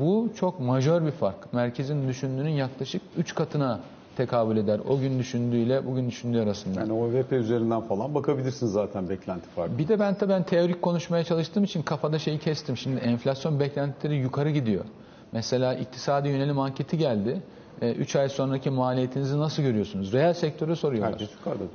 bu 0.00 0.32
çok 0.36 0.60
majör 0.60 1.06
bir 1.06 1.10
fark. 1.10 1.52
Merkezin 1.52 2.08
düşündüğünün 2.08 2.50
yaklaşık 2.50 3.02
3 3.16 3.34
katına 3.34 3.80
tekabül 4.16 4.56
eder. 4.56 4.80
O 4.88 4.98
gün 4.98 5.18
düşündüğüyle 5.18 5.86
bugün 5.86 6.08
düşündüğü 6.08 6.40
arasında. 6.40 6.80
Yani 6.80 6.92
OVP 6.92 7.32
üzerinden 7.32 7.80
falan 7.80 8.14
bakabilirsiniz 8.14 8.72
zaten 8.72 9.08
beklenti 9.08 9.48
farkı. 9.48 9.78
Bir 9.78 9.88
de 9.88 10.00
ben 10.00 10.14
tabii 10.14 10.32
ben 10.32 10.42
teorik 10.42 10.82
konuşmaya 10.82 11.24
çalıştığım 11.24 11.64
için 11.64 11.82
kafada 11.82 12.18
şeyi 12.18 12.38
kestim. 12.38 12.76
Şimdi 12.76 13.00
enflasyon 13.00 13.60
beklentileri 13.60 14.16
yukarı 14.16 14.50
gidiyor. 14.50 14.84
Mesela 15.32 15.74
iktisadi 15.74 16.28
yönelim 16.28 16.58
anketi 16.58 16.98
geldi. 16.98 17.42
3 17.82 18.16
ay 18.16 18.28
sonraki 18.28 18.70
maliyetinizi 18.70 19.38
nasıl 19.38 19.62
görüyorsunuz? 19.62 20.12
Reel 20.12 20.34
sektörü 20.34 20.76
soruyorlar. 20.76 21.20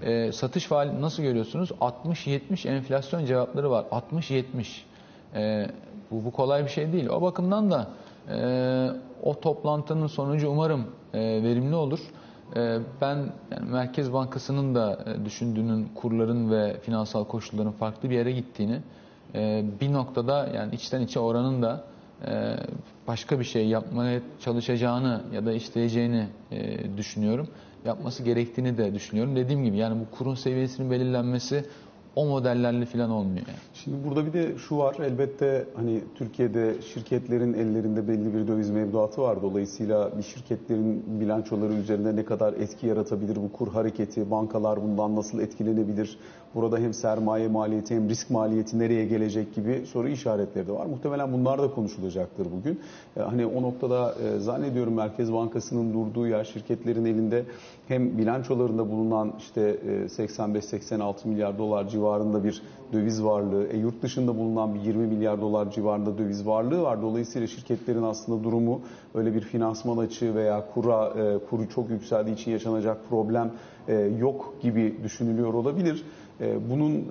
E, 0.03 0.31
satış 0.31 0.65
faali 0.65 1.01
nasıl 1.01 1.23
görüyorsunuz? 1.23 1.71
60-70 1.81 2.69
enflasyon 2.69 3.25
cevapları 3.25 3.71
var. 3.71 3.85
60-70. 3.91 4.43
E, 5.35 5.67
bu, 6.11 6.25
bu 6.25 6.31
kolay 6.31 6.63
bir 6.63 6.69
şey 6.69 6.93
değil. 6.93 7.07
O 7.09 7.21
bakımdan 7.21 7.71
da 7.71 7.87
e, 8.29 8.89
o 9.23 9.39
toplantının 9.39 10.07
sonucu 10.07 10.49
umarım 10.49 10.85
e, 11.13 11.19
verimli 11.19 11.75
olur. 11.75 11.99
E, 12.55 12.79
ben 13.01 13.15
yani 13.51 13.71
Merkez 13.71 14.13
Bankası'nın 14.13 14.75
da 14.75 14.99
e, 15.05 15.25
düşündüğünün 15.25 15.89
kurların 15.95 16.51
ve 16.51 16.79
finansal 16.79 17.25
koşulların 17.25 17.71
farklı 17.71 18.09
bir 18.09 18.15
yere 18.15 18.31
gittiğini 18.31 18.81
e, 19.35 19.63
bir 19.81 19.93
noktada 19.93 20.49
yani 20.55 20.75
içten 20.75 21.01
içe 21.01 21.19
oranın 21.19 21.61
da 21.61 21.83
e, 22.27 22.55
başka 23.07 23.39
bir 23.39 23.45
şey 23.45 23.67
yapmaya 23.67 24.21
çalışacağını 24.39 25.21
ya 25.33 25.45
da 25.45 25.53
isteyeceğini 25.53 26.27
düşünüyorum. 26.97 27.47
Yapması 27.85 28.23
gerektiğini 28.23 28.77
de 28.77 28.93
düşünüyorum. 28.93 29.35
Dediğim 29.35 29.63
gibi 29.65 29.77
yani 29.77 29.99
bu 29.99 30.17
kurun 30.17 30.35
seviyesinin 30.35 30.91
belirlenmesi 30.91 31.65
o 32.15 32.25
modellerle 32.25 32.85
falan 32.85 33.09
olmuyor. 33.09 33.47
Yani. 33.47 33.57
Şimdi 33.73 33.97
burada 34.07 34.25
bir 34.25 34.33
de 34.33 34.57
şu 34.57 34.77
var. 34.77 34.95
Elbette 34.99 35.65
hani 35.75 36.01
Türkiye'de 36.15 36.81
şirketlerin 36.93 37.53
ellerinde 37.53 38.07
belli 38.07 38.33
bir 38.33 38.47
döviz 38.47 38.69
mevduatı 38.69 39.21
var. 39.21 39.41
Dolayısıyla 39.41 40.17
bir 40.17 40.23
şirketlerin 40.23 41.19
bilançoları 41.19 41.73
üzerinde 41.73 42.15
ne 42.15 42.25
kadar 42.25 42.53
etki 42.53 42.87
yaratabilir 42.87 43.35
bu 43.35 43.51
kur 43.51 43.67
hareketi, 43.67 44.31
bankalar 44.31 44.83
bundan 44.83 45.15
nasıl 45.15 45.39
etkilenebilir? 45.39 46.17
Burada 46.55 46.77
hem 46.77 46.93
sermaye 46.93 47.47
maliyeti 47.47 47.95
hem 47.95 48.09
risk 48.09 48.29
maliyeti 48.29 48.79
nereye 48.79 49.05
gelecek 49.05 49.55
gibi 49.55 49.85
soru 49.85 50.09
işaretleri 50.09 50.67
de 50.67 50.71
var. 50.71 50.85
Muhtemelen 50.85 51.33
bunlar 51.33 51.61
da 51.61 51.71
konuşulacaktır 51.71 52.47
bugün. 52.57 52.79
Hani 53.19 53.45
o 53.45 53.61
noktada 53.61 54.15
zannediyorum 54.39 54.93
Merkez 54.93 55.33
Bankası'nın 55.33 55.93
durduğu 55.93 56.27
yer 56.27 56.43
şirketlerin 56.43 57.05
elinde 57.05 57.45
hem 57.87 58.17
bilançolarında 58.17 58.91
bulunan 58.91 59.33
işte 59.37 59.79
85-86 60.07 61.27
milyar 61.27 61.57
dolar 61.57 61.87
civarı 61.87 62.08
civarında 62.09 62.43
bir 62.43 62.61
döviz 62.93 63.23
varlığı, 63.23 63.67
e, 63.67 63.77
yurt 63.77 64.01
dışında 64.01 64.37
bulunan 64.37 64.75
bir 64.75 64.79
20 64.79 65.07
milyar 65.07 65.41
dolar 65.41 65.71
civarında 65.71 66.17
döviz 66.17 66.47
varlığı 66.47 66.81
var. 66.81 67.01
Dolayısıyla 67.01 67.47
şirketlerin 67.47 68.03
aslında 68.03 68.43
durumu 68.43 68.81
öyle 69.15 69.33
bir 69.33 69.41
finansman 69.41 69.97
açığı 69.97 70.35
veya 70.35 70.65
kura 70.73 71.07
e, 71.07 71.37
kuru 71.49 71.69
çok 71.69 71.89
yükseldiği 71.89 72.35
için 72.35 72.51
yaşanacak 72.51 72.97
problem 73.09 73.51
e, 73.87 73.93
yok 73.95 74.55
gibi 74.61 74.95
düşünülüyor 75.03 75.53
olabilir. 75.53 76.03
E, 76.41 76.69
bunun 76.69 76.95
e, 76.95 77.01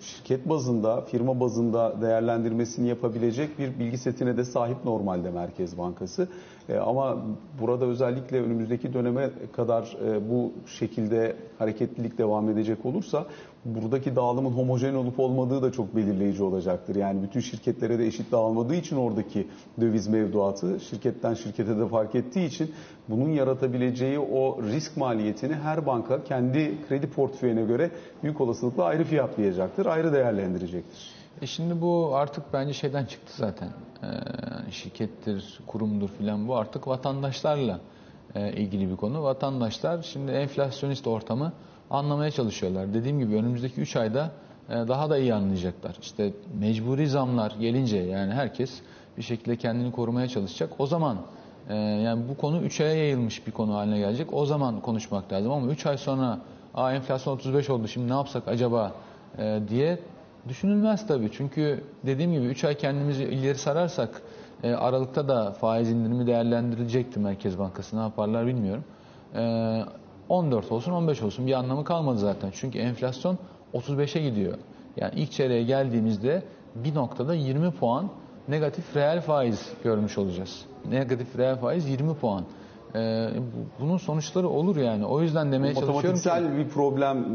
şirket 0.00 0.48
bazında, 0.48 1.00
firma 1.00 1.40
bazında 1.40 2.02
değerlendirmesini 2.02 2.88
yapabilecek 2.88 3.58
bir 3.58 3.78
bilgi 3.78 3.98
setine 3.98 4.36
de 4.36 4.44
sahip 4.44 4.84
normalde 4.84 5.30
Merkez 5.30 5.78
Bankası. 5.78 6.28
E, 6.68 6.76
ama 6.76 7.16
burada 7.60 7.84
özellikle 7.84 8.42
önümüzdeki 8.42 8.94
döneme 8.94 9.30
kadar 9.56 9.96
bu 10.30 10.52
şekilde 10.66 11.36
hareketlilik 11.58 12.18
devam 12.18 12.48
edecek 12.50 12.86
olursa 12.86 13.26
buradaki 13.64 14.16
dağılımın 14.16 14.50
homojen 14.50 14.94
olup 14.94 15.20
olmadığı 15.20 15.62
da 15.62 15.72
çok 15.72 15.96
belirleyici 15.96 16.42
olacaktır. 16.42 16.96
Yani 16.96 17.22
bütün 17.22 17.40
şirketlere 17.40 17.98
de 17.98 18.06
eşit 18.06 18.32
dağılmadığı 18.32 18.74
için 18.74 18.96
oradaki 18.96 19.48
döviz 19.80 20.06
mevduatı 20.06 20.80
şirketten 20.80 21.34
şirkete 21.34 21.78
de 21.78 21.88
fark 21.88 22.14
ettiği 22.14 22.46
için 22.46 22.74
bunun 23.08 23.28
yaratabileceği 23.28 24.18
o 24.18 24.62
risk 24.62 24.96
maliyetini 24.96 25.54
her 25.54 25.86
banka 25.86 26.24
kendi 26.24 26.86
kredi 26.88 27.10
portföyüne 27.10 27.62
göre 27.62 27.90
büyük 28.22 28.40
olasılıkla 28.40 28.84
ayrı 28.84 29.04
fiyatlayacaktır, 29.04 29.86
ayrı 29.86 30.12
değerlendirecektir. 30.12 31.10
E 31.42 31.46
şimdi 31.46 31.80
bu 31.80 32.10
artık 32.14 32.44
bence 32.52 32.72
şeyden 32.72 33.04
çıktı 33.04 33.32
zaten. 33.36 33.68
Ee, 34.02 34.70
şirkettir, 34.70 35.60
kurumdur 35.66 36.08
filan 36.08 36.48
bu 36.48 36.56
artık 36.56 36.88
vatandaşlarla 36.88 37.80
e, 38.34 38.52
ilgili 38.52 38.90
bir 38.90 38.96
konu. 38.96 39.22
Vatandaşlar 39.22 40.02
şimdi 40.02 40.32
enflasyonist 40.32 41.06
ortamı 41.06 41.52
anlamaya 41.92 42.30
çalışıyorlar. 42.30 42.94
Dediğim 42.94 43.18
gibi 43.18 43.34
önümüzdeki 43.36 43.80
3 43.80 43.96
ayda 43.96 44.30
e, 44.68 44.72
daha 44.72 45.10
da 45.10 45.18
iyi 45.18 45.34
anlayacaklar. 45.34 45.96
İşte 46.02 46.32
mecburi 46.60 47.08
zamlar 47.08 47.52
gelince 47.60 47.96
yani 47.96 48.32
herkes 48.32 48.80
bir 49.16 49.22
şekilde 49.22 49.56
kendini 49.56 49.92
korumaya 49.92 50.28
çalışacak. 50.28 50.70
O 50.78 50.86
zaman 50.86 51.16
e, 51.68 51.74
yani 51.76 52.22
bu 52.28 52.36
konu 52.36 52.60
3 52.62 52.80
aya 52.80 52.94
yayılmış 52.94 53.46
bir 53.46 53.52
konu 53.52 53.74
haline 53.74 53.98
gelecek. 53.98 54.32
O 54.32 54.46
zaman 54.46 54.80
konuşmak 54.80 55.32
lazım 55.32 55.52
ama 55.52 55.66
3 55.66 55.86
ay 55.86 55.98
sonra 55.98 56.38
Aa, 56.74 56.92
enflasyon 56.92 57.34
35 57.34 57.70
oldu 57.70 57.88
şimdi 57.88 58.08
ne 58.08 58.12
yapsak 58.12 58.48
acaba 58.48 58.92
e, 59.38 59.60
diye 59.68 59.98
düşünülmez 60.48 61.06
tabii. 61.06 61.30
Çünkü 61.32 61.84
dediğim 62.06 62.32
gibi 62.32 62.44
3 62.46 62.64
ay 62.64 62.74
kendimizi 62.74 63.24
ileri 63.24 63.58
sararsak 63.58 64.22
Aralıkta 64.64 65.28
da 65.28 65.50
faiz 65.52 65.90
indirimi 65.90 66.26
değerlendirilecekti 66.26 67.20
Merkez 67.20 67.58
Bankası. 67.58 67.96
Ne 67.96 68.00
yaparlar 68.00 68.46
bilmiyorum. 68.46 68.84
14 70.32 70.72
olsun 70.72 70.92
15 70.92 71.22
olsun 71.22 71.46
bir 71.46 71.52
anlamı 71.52 71.84
kalmadı 71.84 72.18
zaten. 72.18 72.50
Çünkü 72.54 72.78
enflasyon 72.78 73.38
35'e 73.74 74.22
gidiyor. 74.22 74.58
Yani 74.96 75.12
ilk 75.16 75.32
çeyreğe 75.32 75.62
geldiğimizde 75.62 76.42
bir 76.74 76.94
noktada 76.94 77.34
20 77.34 77.70
puan 77.70 78.10
negatif 78.48 78.96
reel 78.96 79.20
faiz 79.20 79.72
görmüş 79.84 80.18
olacağız. 80.18 80.64
Negatif 80.90 81.38
reel 81.38 81.56
faiz 81.56 81.88
20 81.88 82.14
puan. 82.14 82.44
Ee, 82.94 83.28
bunun 83.80 83.96
sonuçları 83.96 84.48
olur 84.48 84.76
yani. 84.76 85.06
O 85.06 85.20
yüzden 85.20 85.52
demeye 85.52 85.74
çalışıyorum 85.74 86.00
ki... 86.00 86.06
Matematiksel 86.28 86.58
bir 86.58 86.68
problem 86.68 87.26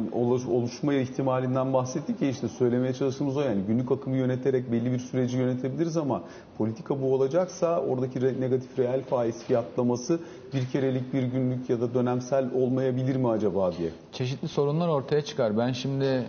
oluşma 0.47 0.93
ihtimalinden 0.93 1.73
bahsettik 1.73 2.21
ya 2.21 2.29
işte 2.29 2.47
söylemeye 2.47 2.93
çalıştığımız 2.93 3.37
o 3.37 3.41
yani. 3.41 3.61
Günlük 3.67 3.91
akımı 3.91 4.17
yöneterek 4.17 4.71
belli 4.71 4.91
bir 4.91 4.99
süreci 4.99 5.37
yönetebiliriz 5.37 5.97
ama 5.97 6.23
politika 6.57 7.01
bu 7.01 7.13
olacaksa 7.13 7.79
oradaki 7.81 8.41
negatif 8.41 8.79
reel 8.79 9.03
faiz 9.03 9.43
fiyatlaması 9.43 10.19
bir 10.53 10.65
kerelik 10.65 11.13
bir 11.13 11.23
günlük 11.23 11.69
ya 11.69 11.81
da 11.81 11.93
dönemsel 11.93 12.49
olmayabilir 12.55 13.15
mi 13.15 13.29
acaba 13.29 13.71
diye. 13.77 13.89
Çeşitli 14.11 14.47
sorunlar 14.47 14.87
ortaya 14.87 15.21
çıkar. 15.21 15.57
Ben 15.57 15.71
şimdi 15.71 16.23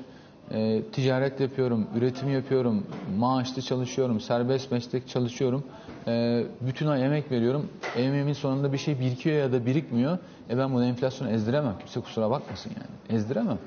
e, 0.50 0.82
ticaret 0.92 1.40
yapıyorum, 1.40 1.86
üretim 1.96 2.30
yapıyorum, 2.32 2.86
maaşlı 3.18 3.62
çalışıyorum, 3.62 4.20
serbest 4.20 4.72
meslek 4.72 5.08
çalışıyorum. 5.08 5.64
E, 6.06 6.44
bütün 6.60 6.86
ay 6.86 7.04
emek 7.04 7.30
veriyorum. 7.30 7.68
Emeğimin 7.96 8.32
sonunda 8.32 8.72
bir 8.72 8.78
şey 8.78 9.00
birikiyor 9.00 9.36
ya 9.36 9.52
da 9.52 9.66
birikmiyor. 9.66 10.18
E 10.50 10.58
ben 10.58 10.74
bunu 10.74 10.84
enflasyonu 10.84 11.30
ezdiremem. 11.30 11.74
Kimse 11.78 12.00
kusura 12.00 12.30
bakmasın 12.30 12.72
yani. 12.76 13.18
Ezdiremem. 13.18 13.58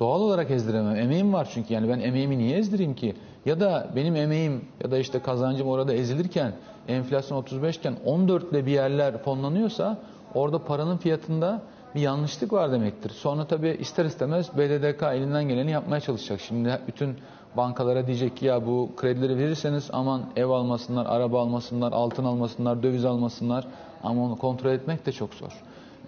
Doğal 0.00 0.20
olarak 0.20 0.50
ezdiremem. 0.50 0.96
Emeğim 0.96 1.32
var 1.32 1.48
çünkü 1.54 1.74
yani 1.74 1.88
ben 1.88 2.00
emeğimi 2.00 2.38
niye 2.38 2.58
ezdireyim 2.58 2.94
ki? 2.94 3.14
Ya 3.46 3.60
da 3.60 3.88
benim 3.96 4.16
emeğim 4.16 4.64
ya 4.84 4.90
da 4.90 4.98
işte 4.98 5.18
kazancım 5.18 5.68
orada 5.68 5.94
ezilirken 5.94 6.52
enflasyon 6.88 7.38
35 7.38 7.76
iken 7.76 7.94
14 8.04 8.52
ile 8.52 8.66
bir 8.66 8.72
yerler 8.72 9.22
fonlanıyorsa 9.22 9.98
orada 10.34 10.58
paranın 10.58 10.96
fiyatında 10.96 11.62
bir 11.94 12.00
yanlışlık 12.00 12.52
var 12.52 12.72
demektir. 12.72 13.10
Sonra 13.10 13.44
tabii 13.44 13.76
ister 13.80 14.04
istemez 14.04 14.50
BDDK 14.58 15.02
elinden 15.02 15.48
geleni 15.48 15.70
yapmaya 15.70 16.00
çalışacak. 16.00 16.40
Şimdi 16.40 16.78
bütün 16.86 17.16
bankalara 17.56 18.06
diyecek 18.06 18.36
ki 18.36 18.46
ya 18.46 18.66
bu 18.66 18.90
kredileri 18.96 19.38
verirseniz 19.38 19.90
aman 19.92 20.22
ev 20.36 20.46
almasınlar, 20.46 21.06
araba 21.06 21.40
almasınlar, 21.40 21.92
altın 21.92 22.24
almasınlar, 22.24 22.82
döviz 22.82 23.04
almasınlar 23.04 23.66
ama 24.02 24.24
onu 24.24 24.38
kontrol 24.38 24.70
etmek 24.70 25.06
de 25.06 25.12
çok 25.12 25.34
zor. 25.34 25.52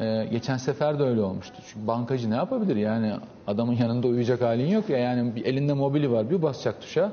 Ee, 0.00 0.28
geçen 0.30 0.56
sefer 0.56 0.98
de 0.98 1.02
öyle 1.02 1.20
olmuştu. 1.20 1.62
Çünkü 1.66 1.86
bankacı 1.86 2.30
ne 2.30 2.34
yapabilir? 2.34 2.76
Yani 2.76 3.12
adamın 3.46 3.72
yanında 3.72 4.06
uyuyacak 4.06 4.40
halin 4.42 4.66
yok 4.66 4.88
ya. 4.88 4.98
Yani 4.98 5.42
elinde 5.44 5.72
mobili 5.72 6.12
var 6.12 6.30
bir 6.30 6.42
basacak 6.42 6.80
tuşa 6.80 7.12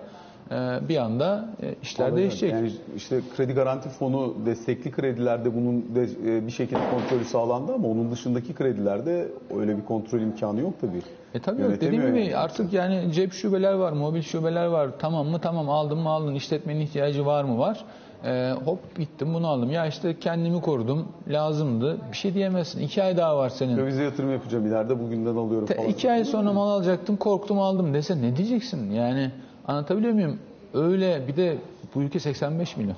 bir 0.89 0.97
anda 0.97 1.45
e, 1.61 1.75
işler 1.83 2.05
Anladım. 2.05 2.21
değişecek. 2.21 2.51
Yani 2.51 2.71
işte 2.95 3.21
kredi 3.35 3.53
garanti 3.53 3.89
fonu 3.89 4.33
destekli 4.45 4.91
kredilerde 4.91 5.55
bunun 5.55 5.95
de 5.95 6.03
e, 6.03 6.47
bir 6.47 6.51
şekilde 6.51 6.79
kontrolü 6.91 7.25
sağlandı 7.25 7.73
ama 7.73 7.87
onun 7.87 8.11
dışındaki 8.11 8.53
kredilerde 8.53 9.27
öyle 9.59 9.77
bir 9.77 9.85
kontrol 9.85 10.19
imkanı 10.19 10.61
yok 10.61 10.73
tabii. 10.81 11.01
E 11.33 11.39
tabii 11.39 11.61
yok. 11.61 11.71
Dediğim 11.71 12.07
gibi 12.07 12.19
yani. 12.19 12.37
artık 12.37 12.73
yani 12.73 13.13
cep 13.13 13.33
şubeler 13.33 13.73
var, 13.73 13.91
mobil 13.91 14.21
şubeler 14.21 14.65
var. 14.65 14.89
Tamam 14.99 15.27
mı? 15.27 15.39
Tamam 15.39 15.69
aldım 15.69 15.99
mı 15.99 16.09
aldın. 16.09 16.35
İşletmenin 16.35 16.81
ihtiyacı 16.81 17.25
var 17.25 17.43
mı? 17.43 17.57
Var. 17.57 17.85
E, 18.25 18.51
hop 18.65 18.95
gittim 18.97 19.33
bunu 19.33 19.47
aldım. 19.47 19.71
Ya 19.71 19.85
işte 19.85 20.19
kendimi 20.19 20.61
korudum. 20.61 21.07
Lazımdı. 21.27 21.97
Bir 22.11 22.17
şey 22.17 22.33
diyemezsin. 22.33 22.81
İki 22.81 23.03
ay 23.03 23.17
daha 23.17 23.37
var 23.37 23.49
senin. 23.49 23.77
Dövize 23.77 24.03
yatırım 24.03 24.31
yapacağım 24.31 24.67
ileride. 24.67 24.99
Bugünden 24.99 25.35
alıyorum 25.35 25.67
falan. 25.67 25.89
İki 25.89 26.11
ay 26.11 26.25
sonra 26.25 26.53
mal 26.53 26.69
alacaktım. 26.69 27.17
Korktum 27.17 27.59
aldım 27.59 27.93
dese 27.93 28.21
ne 28.21 28.37
diyeceksin? 28.37 28.91
Yani 28.91 29.31
Anlatabiliyor 29.67 30.13
muyum? 30.13 30.39
Öyle 30.73 31.27
bir 31.27 31.35
de 31.35 31.57
bu 31.95 32.01
ülke 32.01 32.19
85 32.19 32.77
milyon. 32.77 32.95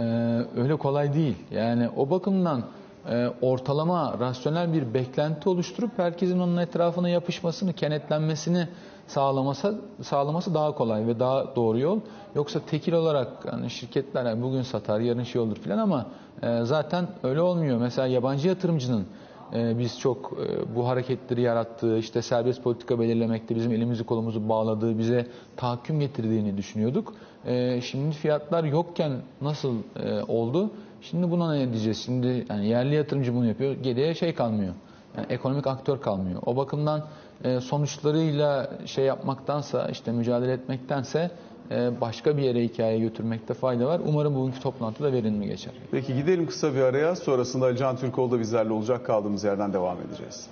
Ee, 0.00 0.04
öyle 0.56 0.76
kolay 0.76 1.14
değil. 1.14 1.36
Yani 1.50 1.88
o 1.96 2.10
bakımdan 2.10 2.62
e, 3.10 3.28
ortalama 3.42 4.16
rasyonel 4.20 4.72
bir 4.72 4.94
beklenti 4.94 5.48
oluşturup 5.48 5.98
herkesin 5.98 6.38
onun 6.38 6.56
etrafına 6.56 7.08
yapışmasını, 7.08 7.72
kenetlenmesini 7.72 8.68
sağlaması 9.06 9.80
sağlaması 10.02 10.54
daha 10.54 10.74
kolay 10.74 11.06
ve 11.06 11.20
daha 11.20 11.56
doğru 11.56 11.78
yol. 11.78 12.00
Yoksa 12.34 12.60
tekil 12.60 12.92
olarak 12.92 13.28
yani 13.52 13.70
şirketler 13.70 14.24
yani 14.24 14.42
bugün 14.42 14.62
satar, 14.62 15.00
yarın 15.00 15.22
şey 15.22 15.40
olur 15.40 15.56
filan 15.56 15.78
ama 15.78 16.06
e, 16.42 16.60
zaten 16.62 17.06
öyle 17.22 17.40
olmuyor. 17.40 17.78
Mesela 17.78 18.06
yabancı 18.06 18.48
yatırımcının 18.48 19.06
biz 19.54 20.00
çok 20.00 20.32
e, 20.32 20.74
bu 20.76 20.88
hareketleri 20.88 21.40
yarattığı, 21.40 21.98
işte 21.98 22.22
serbest 22.22 22.62
politika 22.62 23.00
belirlemekte 23.00 23.56
bizim 23.56 23.72
elimizi 23.72 24.04
kolumuzu 24.04 24.48
bağladığı, 24.48 24.98
bize 24.98 25.26
tahakküm 25.56 26.00
getirdiğini 26.00 26.56
düşünüyorduk. 26.56 27.14
Ee, 27.46 27.80
şimdi 27.80 28.14
fiyatlar 28.16 28.64
yokken 28.64 29.12
nasıl 29.40 29.76
e, 29.96 30.22
oldu? 30.22 30.70
Şimdi 31.02 31.30
buna 31.30 31.52
ne 31.54 31.72
diyeceğiz? 31.72 31.98
Şimdi 32.04 32.46
yani 32.50 32.68
yerli 32.68 32.94
yatırımcı 32.94 33.34
bunu 33.34 33.46
yapıyor, 33.46 33.74
geriye 33.74 34.14
şey 34.14 34.34
kalmıyor. 34.34 34.74
Yani 35.16 35.26
ekonomik 35.30 35.66
aktör 35.66 36.00
kalmıyor. 36.00 36.42
O 36.46 36.56
bakımdan 36.56 37.04
e, 37.44 37.60
sonuçlarıyla 37.60 38.70
şey 38.86 39.04
yapmaktansa, 39.04 39.88
işte 39.88 40.12
mücadele 40.12 40.52
etmektense 40.52 41.30
başka 42.00 42.36
bir 42.36 42.42
yere 42.42 42.62
hikaye 42.64 42.98
götürmekte 42.98 43.54
fayda 43.54 43.86
var. 43.86 44.00
Umarım 44.06 44.34
bugünkü 44.34 44.60
toplantıda 44.60 45.12
verimli 45.12 45.46
geçer. 45.46 45.72
Peki 45.90 46.14
gidelim 46.14 46.46
kısa 46.46 46.74
bir 46.74 46.80
araya. 46.80 47.16
Sonrasında 47.16 47.76
Can 47.76 47.96
Türkoğlu 47.96 48.30
da 48.30 48.40
bizlerle 48.40 48.72
olacak. 48.72 49.06
Kaldığımız 49.06 49.44
yerden 49.44 49.72
devam 49.72 49.96
edeceğiz. 50.00 50.46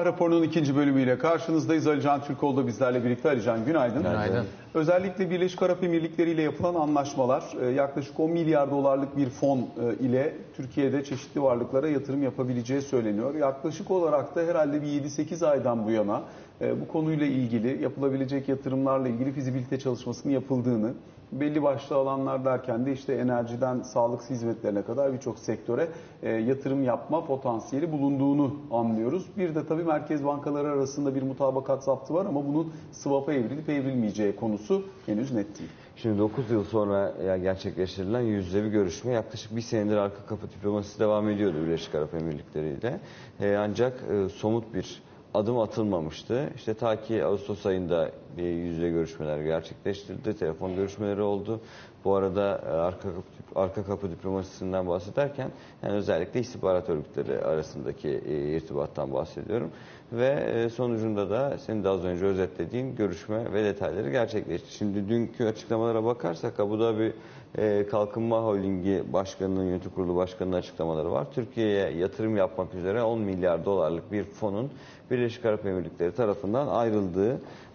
Sabah 0.00 0.12
raporunun 0.12 0.42
ikinci 0.42 0.76
bölümüyle 0.76 1.18
karşınızdayız. 1.18 1.86
Ali 1.86 2.02
Can 2.02 2.24
Türkoğlu 2.24 2.56
da 2.56 2.66
bizlerle 2.66 3.04
birlikte. 3.04 3.28
Ali 3.28 3.42
Can 3.42 3.64
günaydın. 3.64 4.02
Günaydın. 4.02 4.46
Özellikle 4.74 5.30
Birleşik 5.30 5.62
Arap 5.62 5.84
Emirlikleri 5.84 6.30
ile 6.30 6.42
yapılan 6.42 6.74
anlaşmalar 6.74 7.44
e, 7.62 7.66
yaklaşık 7.66 8.20
10 8.20 8.30
milyar 8.30 8.70
dolarlık 8.70 9.16
bir 9.16 9.30
fon 9.30 9.58
e, 9.58 10.04
ile 10.04 10.34
Türkiye'de 10.56 11.04
çeşitli 11.04 11.42
varlıklara 11.42 11.88
yatırım 11.88 12.22
yapabileceği 12.22 12.82
söyleniyor. 12.82 13.34
Yaklaşık 13.34 13.90
olarak 13.90 14.36
da 14.36 14.40
herhalde 14.40 14.82
bir 14.82 14.86
7-8 14.86 15.46
aydan 15.46 15.86
bu 15.86 15.90
yana 15.90 16.22
bu 16.60 16.88
konuyla 16.88 17.26
ilgili 17.26 17.82
yapılabilecek 17.82 18.48
yatırımlarla 18.48 19.08
ilgili 19.08 19.32
fizibilite 19.32 19.78
çalışmasının 19.78 20.32
yapıldığını, 20.32 20.94
belli 21.32 21.62
başlı 21.62 21.96
alanlar 21.96 22.44
derken 22.44 22.86
de 22.86 22.92
işte 22.92 23.14
enerjiden 23.14 23.82
sağlık 23.82 24.30
hizmetlerine 24.30 24.82
kadar 24.82 25.12
birçok 25.12 25.38
sektöre 25.38 25.88
e, 26.22 26.30
yatırım 26.30 26.84
yapma 26.84 27.24
potansiyeli 27.24 27.92
bulunduğunu 27.92 28.56
anlıyoruz. 28.70 29.26
Bir 29.36 29.54
de 29.54 29.66
tabii 29.66 29.84
merkez 29.84 30.24
bankaları 30.24 30.68
arasında 30.68 31.14
bir 31.14 31.22
mutabakat 31.22 31.84
zaptı 31.84 32.14
var 32.14 32.26
ama 32.26 32.46
bunun 32.46 32.72
swap'a 32.92 33.32
evrilip 33.32 33.68
evrilmeyeceği 33.68 34.36
konusu 34.36 34.84
henüz 35.06 35.32
net 35.32 35.58
değil. 35.58 35.70
Şimdi 35.96 36.18
9 36.18 36.50
yıl 36.50 36.64
sonra 36.64 37.14
gerçekleştirilen 37.36 38.20
yüz 38.20 38.46
yüze 38.46 38.64
bir 38.64 38.68
görüşme 38.68 39.12
yaklaşık 39.12 39.56
bir 39.56 39.60
senedir 39.60 39.96
arka 39.96 40.26
kapı 40.26 40.50
diplomasisi 40.50 41.00
devam 41.00 41.28
ediyordu 41.28 41.56
Birleşik 41.66 41.94
Arap 41.94 42.14
Emirlikleri 42.14 42.68
ile. 42.68 43.00
E, 43.40 43.56
ancak 43.56 44.04
e, 44.10 44.28
somut 44.28 44.74
bir 44.74 45.02
adım 45.34 45.58
atılmamıştı. 45.58 46.50
İşte 46.56 46.74
ta 46.74 47.02
ki 47.02 47.24
Ağustos 47.24 47.66
ayında 47.66 48.10
bir 48.36 48.42
yüzde 48.42 48.90
görüşmeler 48.90 49.40
gerçekleştirildi. 49.40 50.36
Telefon 50.36 50.76
görüşmeleri 50.76 51.22
oldu. 51.22 51.60
Bu 52.04 52.14
arada 52.14 52.60
e, 52.66 52.70
arka 52.70 53.08
kapı, 53.08 53.60
arka 53.60 53.84
kapı 53.84 54.10
diplomasisinden 54.10 54.88
bahsederken 54.88 55.50
yani 55.82 55.94
özellikle 55.94 56.40
istihbarat 56.40 56.88
örgütleri 56.88 57.44
arasındaki 57.44 58.08
e, 58.08 58.56
irtibattan 58.56 59.12
bahsediyorum. 59.12 59.70
Ve 60.12 60.28
e, 60.28 60.68
sonucunda 60.68 61.30
da 61.30 61.58
senin 61.58 61.84
de 61.84 61.88
az 61.88 62.04
önce 62.04 62.24
özetlediğin 62.24 62.96
görüşme 62.96 63.52
ve 63.52 63.64
detayları 63.64 64.10
gerçekleşti. 64.10 64.74
Şimdi 64.74 65.08
dünkü 65.08 65.44
açıklamalara 65.44 66.04
bakarsak 66.04 66.60
Abu 66.60 66.80
Dhabi 66.80 67.12
Kalkınma 67.90 68.42
Holdingi 68.42 69.02
Başkanı'nın, 69.12 69.64
yönetim 69.64 69.90
kurulu 69.90 70.16
başkanının 70.16 70.56
açıklamaları 70.56 71.12
var. 71.12 71.26
Türkiye'ye 71.34 71.90
yatırım 71.90 72.36
yapmak 72.36 72.74
üzere 72.74 73.02
10 73.02 73.20
milyar 73.20 73.64
dolarlık 73.64 74.12
bir 74.12 74.24
fonun 74.24 74.70
Birleşik 75.10 75.44
Arap 75.44 75.66
Emirlikleri 75.66 76.12
tarafından 76.12 76.68
ayrıldığı 76.68 77.32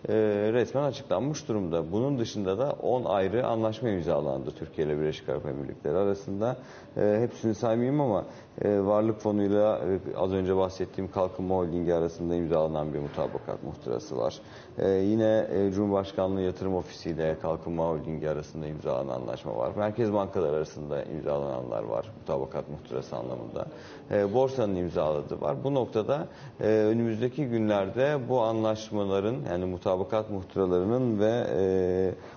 e, 0.10 0.14
resmen 0.54 0.84
açıklanmış 0.84 1.48
durumda. 1.48 1.92
Bunun 1.92 2.20
dışında 2.20 2.58
da 2.58 2.72
10 2.72 3.04
ayrı 3.06 3.48
anlaşma 3.48 3.90
imzalandı 3.90 4.52
Türkiye 4.52 4.88
ile 4.88 5.00
Birleşik 5.00 5.30
Arap 5.30 5.46
Emirlikleri 5.46 5.98
arasında. 5.98 6.58
E, 6.98 7.20
hepsini 7.22 7.56
saymayayım 7.56 8.02
ama 8.02 8.26
e, 8.62 8.80
Varlık 8.80 9.20
Fonu'yla 9.20 9.80
e, 9.80 10.18
az 10.18 10.34
önce 10.34 10.58
bahsettiğim 10.58 11.12
Kalkınma 11.12 11.56
Holdingi 11.56 11.94
arasında 11.94 12.36
imzalanan 12.36 12.94
bir 12.94 13.00
mutabakat 13.00 13.64
muhtırası 13.64 14.18
var. 14.18 14.40
E, 14.78 14.90
yine 14.90 15.48
e, 15.52 15.72
Cumhurbaşkanlığı 15.72 16.42
Yatırım 16.42 16.76
Ofisi 16.76 17.10
ile 17.10 17.38
Kalkınma 17.42 17.88
Holdingi 17.88 18.30
arasında 18.30 18.68
imzalanan 18.68 19.22
anlaşma 19.22 19.58
var. 19.58 19.72
Merkez 19.78 20.14
bankalar 20.14 20.54
arasında 20.54 21.04
imzalananlar 21.04 21.84
var 21.84 22.12
mutabakat 22.20 22.70
muhtırası 22.70 23.16
anlamında. 23.16 23.66
E, 24.12 24.34
borsanın 24.34 24.76
imzaladığı 24.76 25.42
var. 25.42 25.64
Bu 25.64 25.74
noktada 25.74 26.28
e, 26.62 26.68
önümüzdeki 26.68 27.46
günlerde 27.46 28.20
bu 28.30 28.42
anlaşmaların 28.42 29.36
yani 29.50 29.66
mutabakat 29.66 30.30
muhtıralarının 30.30 31.20
ve 31.20 31.48
e, 31.58 31.62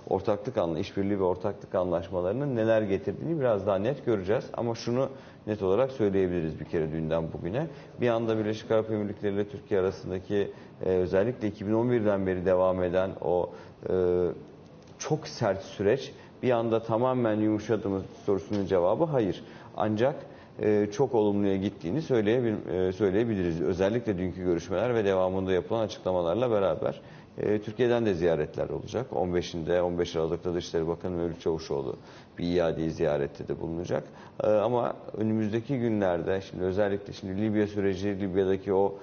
ortaklık 0.08 0.58
anla 0.58 0.78
işbirliği 0.78 1.18
ve 1.18 1.24
ortaklık 1.24 1.74
anlaşmalarının 1.74 2.56
neler 2.56 2.82
getirdiğini 2.82 3.40
biraz 3.40 3.66
daha 3.66 3.78
net 3.78 4.06
göreceğiz. 4.06 4.47
Ama 4.54 4.74
şunu 4.74 5.08
net 5.46 5.62
olarak 5.62 5.92
söyleyebiliriz 5.92 6.60
bir 6.60 6.64
kere 6.64 6.92
dünden 6.92 7.32
bugüne. 7.32 7.66
Bir 8.00 8.08
anda 8.08 8.38
Birleşik 8.38 8.70
Arap 8.70 8.90
Emirlikleri 8.90 9.34
ile 9.34 9.48
Türkiye 9.48 9.80
arasındaki 9.80 10.50
e, 10.84 10.88
özellikle 10.88 11.48
2011'den 11.48 12.26
beri 12.26 12.44
devam 12.44 12.82
eden 12.82 13.10
o 13.20 13.50
e, 13.90 13.94
çok 14.98 15.28
sert 15.28 15.62
süreç 15.62 16.12
bir 16.42 16.50
anda 16.50 16.82
tamamen 16.82 17.36
yumuşadı 17.36 17.88
mı 17.88 18.02
sorusunun 18.26 18.66
cevabı 18.66 19.04
hayır. 19.04 19.44
Ancak 19.76 20.14
e, 20.62 20.88
çok 20.92 21.14
olumluya 21.14 21.56
gittiğini 21.56 21.98
e, 21.98 22.92
söyleyebiliriz. 22.92 23.60
Özellikle 23.62 24.18
dünkü 24.18 24.44
görüşmeler 24.44 24.94
ve 24.94 25.04
devamında 25.04 25.52
yapılan 25.52 25.80
açıklamalarla 25.80 26.50
beraber. 26.50 27.00
E, 27.40 27.60
Türkiye'den 27.62 28.06
de 28.06 28.14
ziyaretler 28.14 28.68
olacak. 28.68 29.06
15'inde 29.12 29.80
15 29.80 30.16
Aralık'ta 30.16 30.54
Dışişleri 30.54 30.88
Bakanı 30.88 31.16
Mevlüt 31.16 31.40
Çavuşoğlu 31.40 31.96
bir 32.38 32.44
iadeyi 32.44 32.90
ziyarette 32.90 33.48
de 33.48 33.60
bulunacak. 33.60 34.04
Ama 34.40 34.96
önümüzdeki 35.16 35.78
günlerde 35.78 36.40
şimdi 36.40 36.64
özellikle 36.64 37.12
şimdi 37.12 37.42
Libya 37.42 37.66
süreci, 37.66 38.20
Libya'daki 38.20 38.72
o 38.72 38.98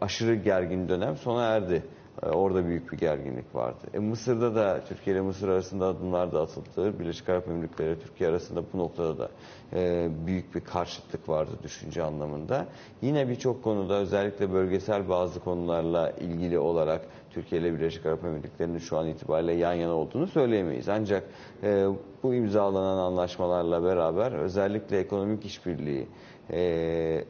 aşırı 0.00 0.34
gergin 0.34 0.88
dönem 0.88 1.16
sona 1.16 1.44
erdi. 1.44 1.82
Ee, 2.22 2.26
orada 2.26 2.66
büyük 2.66 2.92
bir 2.92 2.98
gerginlik 2.98 3.54
vardı. 3.54 3.78
E, 3.94 3.98
Mısır'da 3.98 4.54
da 4.54 4.80
Türkiye 4.88 5.16
ile 5.16 5.22
Mısır 5.22 5.48
arasında 5.48 5.86
adımlar 5.86 6.32
da 6.32 6.40
atıldı. 6.42 6.98
Birleşik 6.98 7.28
Arap 7.28 7.48
Emirlikleri 7.48 7.88
ile 7.88 7.98
Türkiye 7.98 8.30
arasında 8.30 8.62
bu 8.72 8.78
noktada 8.78 9.18
da 9.18 9.30
e, 9.72 10.08
büyük 10.26 10.54
bir 10.54 10.60
karşıtlık 10.60 11.28
vardı 11.28 11.50
düşünce 11.62 12.02
anlamında. 12.02 12.66
Yine 13.02 13.28
birçok 13.28 13.64
konuda 13.64 13.94
özellikle 13.94 14.52
bölgesel 14.52 15.08
bazı 15.08 15.40
konularla 15.40 16.10
ilgili 16.10 16.58
olarak 16.58 17.00
Türkiye 17.30 17.60
ile 17.60 17.74
Birleşik 17.74 18.06
Arap 18.06 18.24
Emirlikleri'nin 18.24 18.78
şu 18.78 18.98
an 18.98 19.06
itibariyle 19.06 19.52
yan 19.52 19.72
yana 19.72 19.92
olduğunu 19.92 20.26
söyleyemeyiz. 20.26 20.88
Ancak 20.88 21.24
e, 21.62 21.86
bu 22.22 22.34
imzalanan 22.34 22.98
anlaşmalarla 22.98 23.84
beraber 23.84 24.32
özellikle 24.32 24.98
ekonomik 24.98 25.44
işbirliği 25.44 26.06
e, 26.50 27.24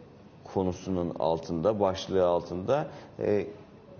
konusunun 0.44 1.14
altında, 1.18 1.80
başlığı 1.80 2.26
altında 2.26 2.86
e, 3.18 3.46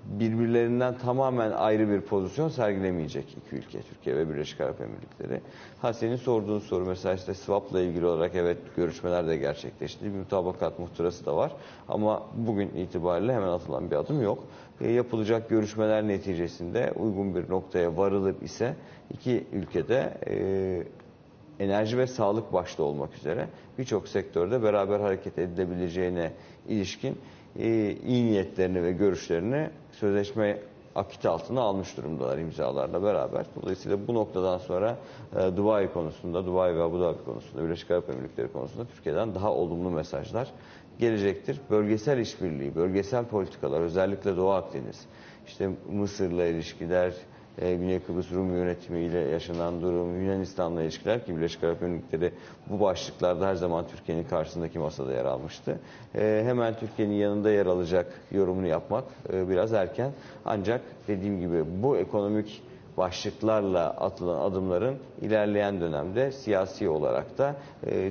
birbirlerinden 0.05 0.99
tamamen 0.99 1.51
ayrı 1.51 1.89
bir 1.89 2.01
pozisyon 2.01 2.49
sergilemeyecek 2.49 3.37
iki 3.37 3.57
ülke, 3.57 3.83
Türkiye 3.83 4.17
ve 4.17 4.29
Birleşik 4.29 4.61
Arap 4.61 4.81
Emirlikleri. 4.81 5.41
Ha 5.83 5.93
senin 5.93 6.17
sorduğun 6.17 6.59
soru 6.59 6.87
mesela 6.87 7.15
işte 7.15 7.35
swap'la 7.35 7.81
ilgili 7.81 8.07
olarak 8.07 8.35
evet 8.35 8.59
görüşmeler 8.77 9.27
de 9.27 9.37
gerçekleşti. 9.37 10.05
Bir 10.05 10.19
mutabakat 10.19 10.79
muhtırası 10.79 11.27
da 11.27 11.37
var. 11.37 11.53
Ama 11.89 12.23
bugün 12.35 12.69
itibariyle 12.69 13.35
hemen 13.35 13.49
atılan 13.49 13.91
bir 13.91 13.97
adım 13.97 14.23
yok. 14.23 14.45
E, 14.81 14.91
yapılacak 14.91 15.49
görüşmeler 15.51 16.09
neticesinde 16.09 16.93
uygun 16.97 17.35
bir 17.35 17.51
noktaya 17.51 17.97
varılır 17.97 18.35
ise 18.43 18.77
iki 19.15 19.45
ülkede 19.53 20.15
e, 20.27 21.65
enerji 21.65 21.99
ve 21.99 22.07
sağlık 22.07 22.53
başta 22.53 22.83
olmak 22.83 23.15
üzere 23.15 23.49
birçok 23.79 24.09
sektörde 24.09 24.63
beraber 24.63 25.01
hareket 25.01 25.39
edilebileceğine 25.39 26.33
ilişkin 26.69 27.19
e, 27.59 27.91
iyi 28.07 28.27
niyetlerini 28.27 28.83
ve 28.83 28.93
görüşlerini 28.93 29.71
sözleşme 29.93 30.59
akit 30.95 31.27
altına 31.27 31.61
almış 31.61 31.97
durumdalar 31.97 32.39
imzalarla 32.39 33.03
beraber. 33.03 33.47
Dolayısıyla 33.63 34.09
bu 34.09 34.15
noktadan 34.15 34.59
sonra 34.59 34.97
e, 35.37 35.57
Dubai 35.57 35.93
konusunda, 35.93 36.47
Dubai 36.47 36.77
ve 36.77 36.83
Abu 36.83 37.01
Dhabi 37.01 37.25
konusunda, 37.25 37.65
Birleşik 37.65 37.91
Arap 37.91 38.11
Emirlikleri 38.11 38.53
konusunda 38.53 38.85
Türkiye'den 38.85 39.35
daha 39.35 39.53
olumlu 39.53 39.91
mesajlar 39.91 40.53
gelecektir. 41.01 41.61
Bölgesel 41.71 42.19
işbirliği, 42.19 42.75
bölgesel 42.75 43.25
politikalar, 43.25 43.81
özellikle 43.81 44.37
Doğu 44.37 44.51
Akdeniz, 44.51 45.07
işte 45.47 45.71
Mısır'la 45.93 46.45
ilişkiler, 46.47 47.13
e, 47.59 47.75
Güney 47.75 48.01
Kıbrıs 48.01 48.33
Rum 48.33 48.57
yönetimiyle 48.57 49.19
yaşanan 49.19 49.83
durum, 49.83 50.23
Yunanistan'la 50.23 50.83
ilişkiler 50.83 51.27
ki 51.27 51.37
Birleşik 51.37 51.65
Arap 51.65 51.83
Emirlikleri 51.83 52.33
bu 52.67 52.81
başlıklarda 52.81 53.47
her 53.47 53.55
zaman 53.55 53.85
Türkiye'nin 53.89 54.25
karşısındaki 54.25 54.79
masada 54.79 55.13
yer 55.13 55.25
almıştı. 55.25 55.79
E, 56.15 56.43
hemen 56.47 56.75
Türkiye'nin 56.75 57.15
yanında 57.15 57.51
yer 57.51 57.67
alacak 57.67 58.07
yorumunu 58.33 58.67
yapmak 58.67 59.05
e, 59.33 59.49
biraz 59.49 59.73
erken. 59.73 60.13
Ancak 60.45 60.81
dediğim 61.09 61.41
gibi 61.41 61.65
bu 61.83 61.97
ekonomik 61.97 62.63
başlıklarla 62.97 63.91
atılan 63.91 64.51
adımların 64.51 64.97
ilerleyen 65.23 65.81
dönemde 65.81 66.33
siyasi 66.33 66.89
olarak 66.89 67.39
da 67.39 67.57
e, 67.87 68.11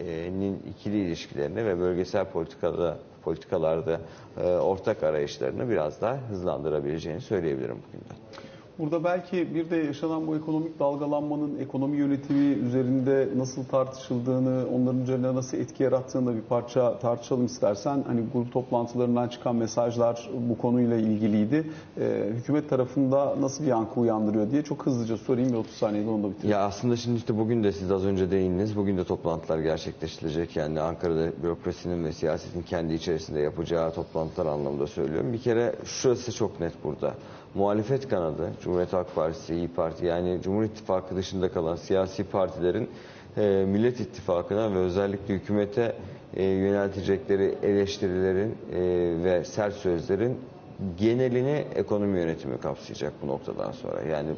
Türkiye'nin 0.00 0.62
ikili 0.70 0.96
ilişkilerini 1.06 1.64
ve 1.66 1.78
bölgesel 1.80 2.24
politikada 2.24 2.98
politikalarda 3.22 4.00
e, 4.40 4.44
ortak 4.46 5.02
arayışlarını 5.02 5.70
biraz 5.70 6.00
daha 6.00 6.16
hızlandırabileceğini 6.30 7.20
söyleyebilirim 7.20 7.82
bugün 7.88 8.00
de. 8.00 8.14
Burada 8.80 9.04
belki 9.04 9.54
bir 9.54 9.70
de 9.70 9.76
yaşanan 9.76 10.26
bu 10.26 10.36
ekonomik 10.36 10.78
dalgalanmanın 10.78 11.58
ekonomi 11.58 11.96
yönetimi 11.96 12.54
üzerinde 12.54 13.28
nasıl 13.36 13.64
tartışıldığını, 13.64 14.66
onların 14.74 15.00
üzerinde 15.02 15.34
nasıl 15.34 15.58
etki 15.58 15.82
yarattığını 15.82 16.26
da 16.26 16.36
bir 16.36 16.42
parça 16.42 16.98
tartışalım 16.98 17.46
istersen. 17.46 18.04
Hani 18.06 18.20
grup 18.32 18.52
toplantılarından 18.52 19.28
çıkan 19.28 19.56
mesajlar 19.56 20.30
bu 20.48 20.58
konuyla 20.58 20.96
ilgiliydi. 20.96 21.70
Ee, 22.00 22.30
hükümet 22.36 22.70
tarafında 22.70 23.40
nasıl 23.40 23.64
bir 23.64 23.68
yankı 23.68 24.00
uyandırıyor 24.00 24.50
diye 24.50 24.62
çok 24.62 24.86
hızlıca 24.86 25.16
sorayım 25.16 25.52
ve 25.52 25.56
30 25.56 25.72
saniyede 25.74 26.10
onu 26.10 26.22
da 26.22 26.30
bitireyim. 26.30 26.52
Ya 26.52 26.66
aslında 26.66 26.96
şimdi 26.96 27.16
işte 27.16 27.38
bugün 27.38 27.64
de 27.64 27.72
siz 27.72 27.90
az 27.90 28.04
önce 28.04 28.30
değindiniz. 28.30 28.76
Bugün 28.76 28.96
de 28.96 29.04
toplantılar 29.04 29.58
gerçekleştirilecek. 29.58 30.56
Yani 30.56 30.80
Ankara'da 30.80 31.42
bürokrasinin 31.42 32.04
ve 32.04 32.12
siyasetin 32.12 32.62
kendi 32.62 32.94
içerisinde 32.94 33.40
yapacağı 33.40 33.94
toplantılar 33.94 34.46
anlamında 34.46 34.86
söylüyorum. 34.86 35.32
Bir 35.32 35.40
kere 35.40 35.74
şurası 35.84 36.32
çok 36.32 36.60
net 36.60 36.84
burada 36.84 37.14
muhalefet 37.54 38.08
kanadı, 38.08 38.50
Cumhuriyet 38.62 38.92
Halk 38.92 39.14
Partisi, 39.14 39.54
İyi 39.54 39.68
Parti 39.68 40.06
yani 40.06 40.42
Cumhur 40.42 40.64
İttifakı 40.64 41.16
dışında 41.16 41.52
kalan 41.52 41.76
siyasi 41.76 42.24
partilerin 42.24 42.90
e, 43.36 43.64
Millet 43.68 44.00
İttifakı'na 44.00 44.74
ve 44.74 44.78
özellikle 44.78 45.34
hükümete 45.34 45.96
e, 46.36 46.44
yöneltecekleri 46.44 47.54
eleştirilerin 47.62 48.54
e, 48.72 48.78
ve 49.24 49.44
sert 49.44 49.74
sözlerin 49.74 50.38
genelini 50.98 51.64
ekonomi 51.74 52.18
yönetimi 52.18 52.58
kapsayacak 52.60 53.12
bu 53.22 53.26
noktadan 53.26 53.72
sonra. 53.72 54.02
Yani 54.02 54.28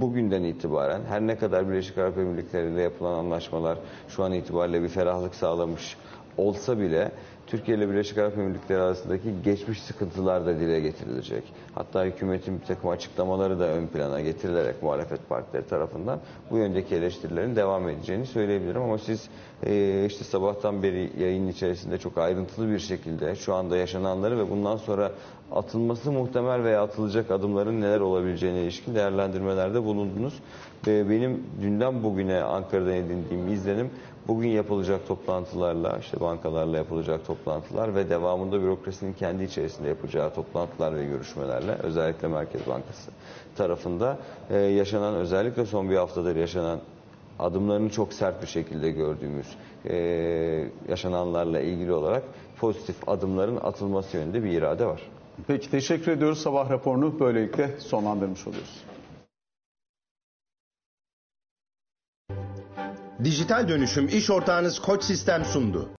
bugünden 0.00 0.42
itibaren 0.42 1.00
her 1.08 1.20
ne 1.20 1.36
kadar 1.38 1.68
Birleşik 1.70 1.98
Arap 1.98 2.18
Emirlikleri 2.18 2.72
ile 2.72 2.82
yapılan 2.82 3.18
anlaşmalar 3.18 3.78
şu 4.08 4.24
an 4.24 4.32
itibariyle 4.32 4.82
bir 4.82 4.88
ferahlık 4.88 5.34
sağlamış 5.34 5.96
olsa 6.38 6.78
bile 6.78 7.10
Türkiye 7.46 7.76
ile 7.76 7.88
Birleşik 7.88 8.18
Arap 8.18 8.38
Emirlikleri 8.38 8.80
arasındaki 8.80 9.34
geçmiş 9.44 9.82
sıkıntılar 9.82 10.46
da 10.46 10.60
dile 10.60 10.80
getirilecek. 10.80 11.42
Hatta 11.74 12.04
hükümetin 12.04 12.60
bir 12.60 12.66
takım 12.66 12.90
açıklamaları 12.90 13.58
da 13.60 13.68
ön 13.68 13.86
plana 13.86 14.20
getirilerek 14.20 14.82
muhalefet 14.82 15.28
partileri 15.28 15.66
tarafından 15.66 16.20
bu 16.50 16.58
yöndeki 16.58 16.94
eleştirilerin 16.94 17.56
devam 17.56 17.88
edeceğini 17.88 18.26
söyleyebilirim. 18.26 18.82
Ama 18.82 18.98
siz 18.98 19.28
e, 19.66 20.04
işte 20.06 20.24
sabahtan 20.24 20.82
beri 20.82 21.10
yayın 21.18 21.48
içerisinde 21.48 21.98
çok 21.98 22.18
ayrıntılı 22.18 22.70
bir 22.70 22.78
şekilde 22.78 23.36
şu 23.36 23.54
anda 23.54 23.76
yaşananları 23.76 24.38
ve 24.38 24.50
bundan 24.50 24.76
sonra 24.76 25.12
atılması 25.52 26.12
muhtemel 26.12 26.64
veya 26.64 26.82
atılacak 26.82 27.30
adımların 27.30 27.80
neler 27.80 28.00
olabileceğine 28.00 28.62
ilişkin 28.62 28.94
değerlendirmelerde 28.94 29.84
bulundunuz. 29.84 30.34
Ve 30.86 31.10
benim 31.10 31.46
dünden 31.62 32.02
bugüne 32.02 32.42
Ankara'dan 32.42 32.92
edindiğim 32.94 33.52
izlenim 33.52 33.90
bugün 34.28 34.48
yapılacak 34.48 35.08
toplantılarla, 35.08 35.98
işte 35.98 36.20
bankalarla 36.20 36.76
yapılacak 36.76 37.26
toplantılar 37.44 37.94
ve 37.94 38.10
devamında 38.10 38.60
bürokrasinin 38.62 39.12
kendi 39.12 39.44
içerisinde 39.44 39.88
yapacağı 39.88 40.34
toplantılar 40.34 40.96
ve 40.96 41.04
görüşmelerle 41.04 41.72
özellikle 41.82 42.28
Merkez 42.28 42.66
Bankası 42.66 43.10
tarafında 43.56 44.18
e, 44.50 44.56
yaşanan 44.58 45.14
özellikle 45.14 45.66
son 45.66 45.90
bir 45.90 45.96
haftadır 45.96 46.36
yaşanan 46.36 46.80
adımlarını 47.38 47.90
çok 47.90 48.12
sert 48.12 48.42
bir 48.42 48.46
şekilde 48.46 48.90
gördüğümüz 48.90 49.46
e, 49.84 49.96
yaşananlarla 50.88 51.60
ilgili 51.60 51.92
olarak 51.92 52.22
pozitif 52.60 53.08
adımların 53.08 53.56
atılması 53.56 54.16
yönünde 54.16 54.44
bir 54.44 54.50
irade 54.50 54.86
var. 54.86 55.02
Peki 55.46 55.70
teşekkür 55.70 56.12
ediyoruz. 56.12 56.38
Sabah 56.38 56.70
raporunu 56.70 57.20
böylelikle 57.20 57.80
sonlandırmış 57.80 58.46
oluyoruz. 58.46 58.84
Dijital 63.24 63.68
dönüşüm 63.68 64.08
iş 64.08 64.30
ortağınız 64.30 64.78
Koç 64.78 65.04
Sistem 65.04 65.44
sundu. 65.44 65.88